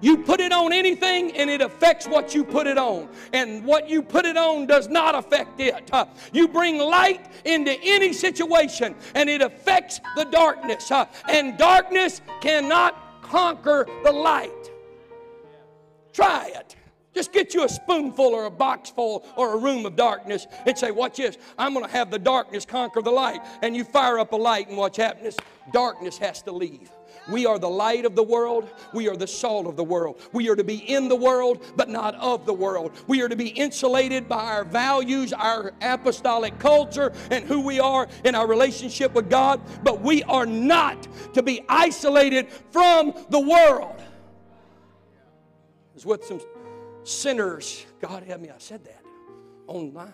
[0.00, 3.08] You put it on anything and it affects what you put it on.
[3.32, 5.90] And what you put it on does not affect it.
[5.92, 10.90] Uh, you bring light into any situation and it affects the darkness.
[10.90, 14.65] Uh, and darkness cannot conquer the light.
[16.16, 16.76] Try it.
[17.14, 20.76] Just get you a spoonful or a box full or a room of darkness and
[20.76, 21.36] say, Watch this.
[21.58, 23.42] I'm going to have the darkness conquer the light.
[23.60, 25.36] And you fire up a light and watch happens.
[25.74, 26.90] Darkness has to leave.
[27.30, 28.70] We are the light of the world.
[28.94, 30.18] We are the salt of the world.
[30.32, 32.92] We are to be in the world, but not of the world.
[33.08, 38.08] We are to be insulated by our values, our apostolic culture, and who we are
[38.24, 39.60] in our relationship with God.
[39.84, 44.02] But we are not to be isolated from the world.
[45.96, 46.40] It's with some
[47.04, 49.02] sinners, God help me, I said that
[49.66, 50.12] online.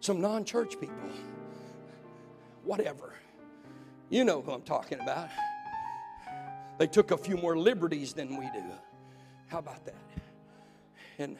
[0.00, 0.94] Some non church people.
[2.62, 3.14] Whatever.
[4.10, 5.30] You know who I'm talking about.
[6.78, 8.62] They took a few more liberties than we do.
[9.48, 9.94] How about that?
[11.18, 11.38] And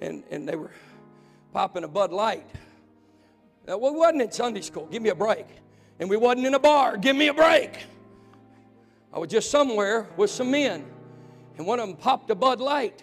[0.00, 0.70] and and they were
[1.52, 2.46] popping a Bud Light.
[3.66, 4.86] Now, we wasn't in Sunday school.
[4.86, 5.46] Give me a break.
[6.00, 6.96] And we wasn't in a bar.
[6.96, 7.86] Give me a break.
[9.12, 10.84] I was just somewhere with some men,
[11.56, 13.02] and one of them popped a Bud Light.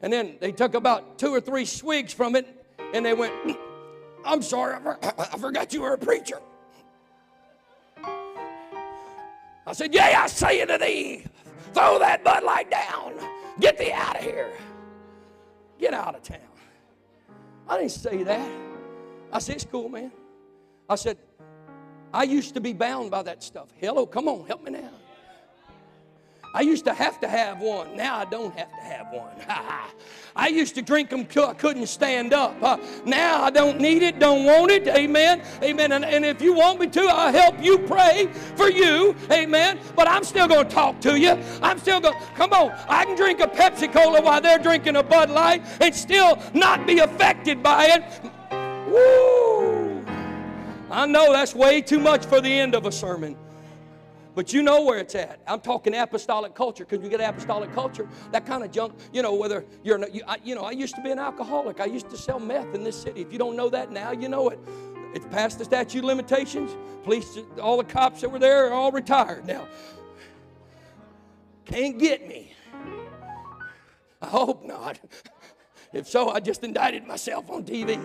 [0.00, 3.32] And then they took about two or three swigs from it, and they went,
[4.24, 4.76] I'm sorry,
[5.18, 6.40] I forgot you were a preacher.
[9.64, 11.24] I said, Yea, I say unto thee,
[11.72, 13.14] throw that Bud Light down.
[13.60, 14.52] Get thee out of here.
[15.78, 16.38] Get out of town.
[17.68, 18.50] I didn't say that.
[19.32, 20.10] I said, It's cool, man.
[20.88, 21.16] I said,
[22.12, 23.68] I used to be bound by that stuff.
[23.76, 24.90] Hello, come on, help me now.
[26.54, 27.96] I used to have to have one.
[27.96, 29.32] Now I don't have to have one.
[30.36, 32.62] I used to drink them till I couldn't stand up.
[32.62, 34.86] Uh, now I don't need it, don't want it.
[34.88, 35.42] Amen.
[35.62, 35.92] Amen.
[35.92, 39.14] And, and if you want me to, I'll help you pray for you.
[39.30, 39.78] Amen.
[39.96, 41.38] But I'm still going to talk to you.
[41.62, 42.72] I'm still going to, come on.
[42.88, 46.86] I can drink a Pepsi Cola while they're drinking a Bud Light and still not
[46.86, 48.30] be affected by it.
[48.90, 50.04] Woo!
[50.90, 53.36] I know that's way too much for the end of a sermon.
[54.34, 55.40] But you know where it's at.
[55.46, 56.84] I'm talking apostolic culture.
[56.84, 60.38] Because you get apostolic culture, that kind of junk, you know, whether you're, you, I,
[60.42, 61.80] you know, I used to be an alcoholic.
[61.80, 63.20] I used to sell meth in this city.
[63.20, 64.58] If you don't know that now, you know it.
[65.14, 66.74] It's past the statute limitations.
[67.04, 69.68] Police, all the cops that were there are all retired now.
[71.66, 72.54] Can't get me.
[74.22, 74.98] I hope not.
[75.92, 78.00] If so, I just indicted myself on TV.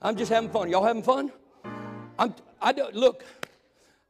[0.00, 0.70] I'm just having fun.
[0.70, 1.32] Y'all having fun?
[2.18, 3.24] I'm, I do, look,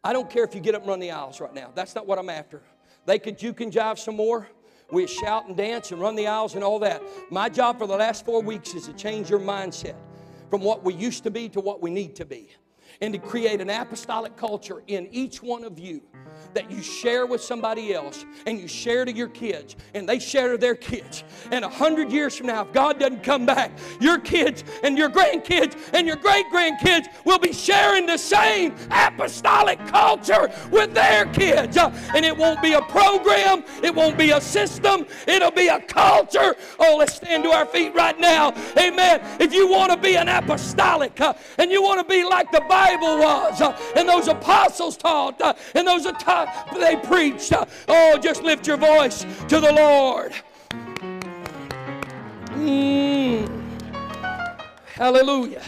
[0.02, 1.70] I don't care if you get up and run the aisles right now.
[1.74, 2.62] That's not what I'm after.
[3.06, 4.48] They could you can jive some more.
[4.90, 7.02] We shout and dance and run the aisles and all that.
[7.30, 9.94] My job for the last four weeks is to change your mindset
[10.48, 12.50] from what we used to be to what we need to be
[13.00, 16.00] and to create an apostolic culture in each one of you
[16.54, 20.52] that you share with somebody else and you share to your kids and they share
[20.52, 21.22] to their kids.
[21.50, 25.08] And a hundred years from now, if God doesn't come back, your kids and your
[25.08, 31.76] grandkids and your great grandkids will be sharing the same apostolic culture with their kids.
[31.76, 35.80] Uh, and it won't be a program, it won't be a system, it'll be a
[35.80, 36.56] culture.
[36.78, 38.52] Oh, let's stand to our feet right now.
[38.76, 39.20] Amen.
[39.38, 42.60] If you want to be an apostolic uh, and you want to be like the
[42.62, 47.52] Bible was uh, and those apostles taught uh, and those they preached.
[47.88, 50.32] Oh, just lift your voice to the Lord.
[52.50, 53.48] Mm.
[54.86, 55.62] Hallelujah.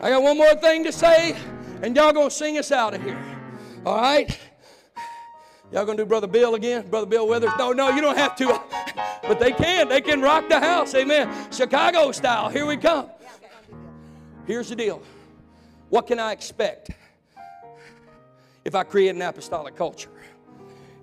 [0.00, 1.36] I got one more thing to say,
[1.82, 3.18] and y'all gonna sing us out of here.
[3.84, 4.38] All right?
[5.70, 6.88] Y'all gonna do Brother Bill again?
[6.88, 7.50] Brother Bill Withers?
[7.58, 8.60] No, no, you don't have to.
[9.22, 9.90] But they can.
[9.90, 10.94] They can rock the house.
[10.94, 11.30] Amen.
[11.52, 12.48] Chicago style.
[12.48, 13.10] Here we come.
[14.46, 15.02] Here's the deal.
[15.90, 16.90] What can I expect?
[18.68, 20.10] if I create an apostolic culture.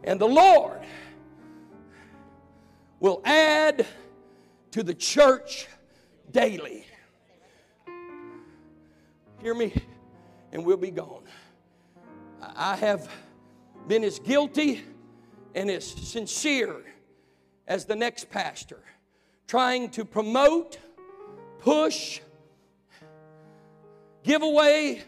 [0.03, 0.81] And the Lord
[2.99, 3.87] will add
[4.69, 5.67] to the church
[6.31, 6.85] daily.
[9.41, 9.73] Hear me?
[10.51, 11.23] And we'll be gone.
[12.39, 13.09] I have
[13.87, 14.83] been as guilty
[15.55, 16.83] and as sincere
[17.67, 18.83] as the next pastor,
[19.47, 20.77] trying to promote,
[21.57, 22.19] push,
[24.25, 25.03] give away,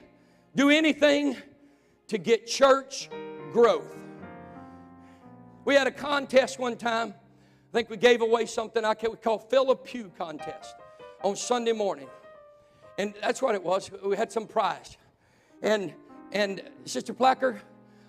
[0.56, 1.36] do anything
[2.08, 3.10] to get church
[3.52, 3.96] growth.
[5.66, 7.14] We had a contest one time.
[7.74, 10.76] I think we gave away something I we call Fill a Pew contest
[11.24, 12.08] on Sunday morning.
[12.98, 13.92] And that's what it was.
[14.06, 14.98] We had some prize.
[15.62, 15.94] And
[16.32, 17.60] and Sister Placker,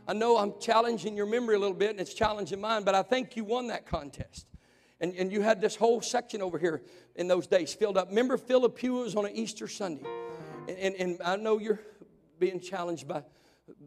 [0.06, 3.02] I know I'm challenging your memory a little bit and it's challenging mine, but I
[3.02, 4.46] think you won that contest.
[5.00, 6.82] And, and you had this whole section over here
[7.14, 8.09] in those days filled up.
[8.09, 10.04] Remember, a pew was on an Easter Sunday.
[10.68, 11.80] And, and, and I know you're
[12.38, 13.22] being challenged by,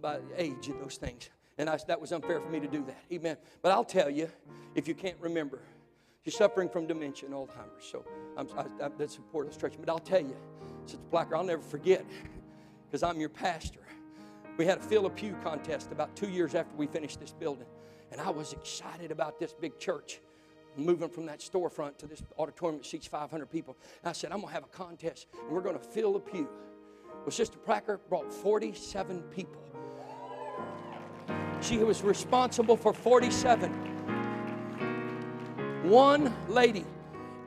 [0.01, 1.29] by age and those things.
[1.57, 3.03] And I, that was unfair for me to do that.
[3.11, 3.38] Amen.
[3.61, 4.29] But I'll tell you,
[4.73, 5.59] if you can't remember,
[6.23, 7.86] you're suffering from dementia and Alzheimer's.
[7.89, 8.03] So
[8.36, 9.79] I'm, I, I, that's important stretching.
[9.79, 10.36] But I'll tell you,
[10.86, 12.05] Sister Blacker, I'll never forget
[12.88, 13.79] because I'm your pastor.
[14.57, 17.67] We had a fill a pew contest about two years after we finished this building.
[18.11, 20.19] And I was excited about this big church
[20.77, 23.77] moving from that storefront to this auditorium that seats 500 people.
[24.03, 26.19] And I said, I'm going to have a contest and we're going to fill a
[26.19, 26.49] pew.
[27.22, 29.61] Well, Sister Pracker brought 47 people.
[31.61, 33.72] She was responsible for 47.
[35.84, 36.86] One lady.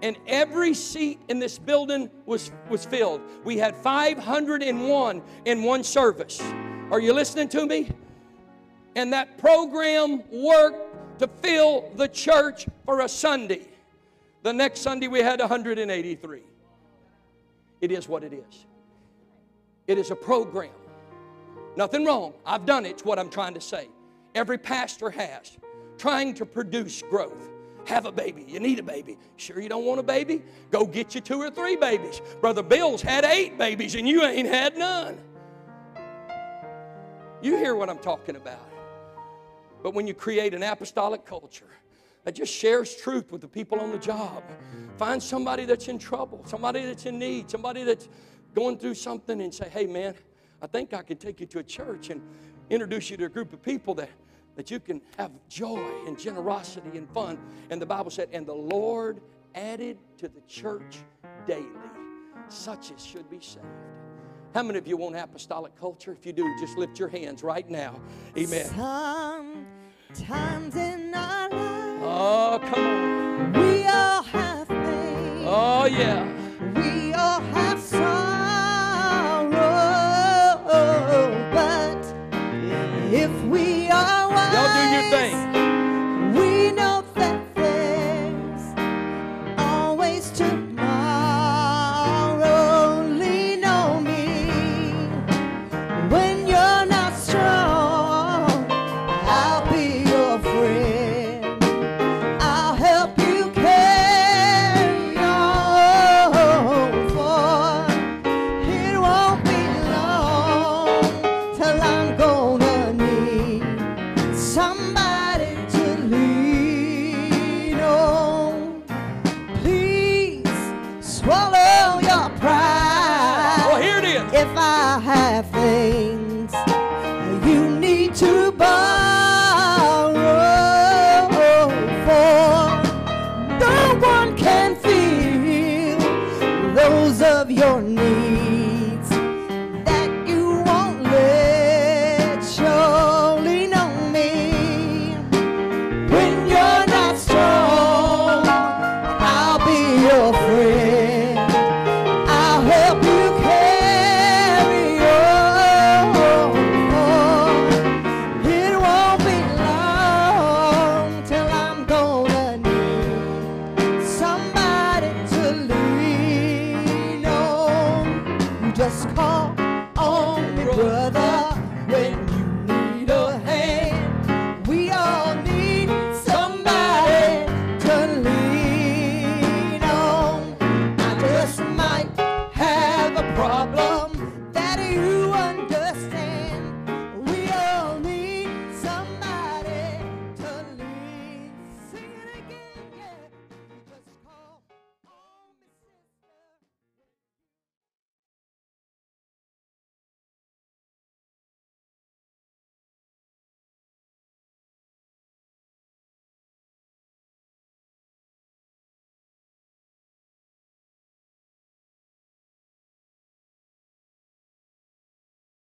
[0.02, 3.20] And every seat in this building was, was filled.
[3.42, 6.40] We had 501 in one service.
[6.90, 7.90] Are you listening to me?
[8.94, 13.66] And that program worked to fill the church for a Sunday.
[14.42, 16.42] The next Sunday we had 183.
[17.80, 18.66] It is what it is.
[19.86, 20.72] It is a program.
[21.76, 22.34] Nothing wrong.
[22.46, 22.90] I've done it.
[22.90, 23.88] It's what I'm trying to say.
[24.34, 25.58] Every pastor has.
[25.98, 27.50] Trying to produce growth.
[27.86, 28.44] Have a baby.
[28.48, 29.18] You need a baby.
[29.36, 30.42] Sure you don't want a baby?
[30.70, 32.22] Go get you two or three babies.
[32.40, 35.18] Brother Bill's had eight babies and you ain't had none.
[37.42, 38.70] You hear what I'm talking about.
[39.82, 41.68] But when you create an apostolic culture
[42.24, 44.42] that just shares truth with the people on the job,
[44.96, 48.08] find somebody that's in trouble, somebody that's in need, somebody that's
[48.54, 50.14] going through something, and say, hey, man,
[50.62, 52.22] I think I can take you to a church and
[52.70, 54.10] introduce you to a group of people that,
[54.56, 57.38] that you can have joy and generosity and fun.
[57.70, 59.20] And the Bible said, and the Lord
[59.54, 60.98] added to the church
[61.46, 61.66] daily
[62.48, 63.64] such as should be saved.
[64.54, 66.12] How many of you want apostolic culture?
[66.12, 68.00] If you do, just lift your hands right now.
[68.38, 68.66] Amen.
[70.14, 73.52] Sometimes in our lives, Oh, come on.
[73.52, 75.44] we all have pain.
[75.46, 76.33] Oh, yeah.
[84.94, 85.63] Your thing.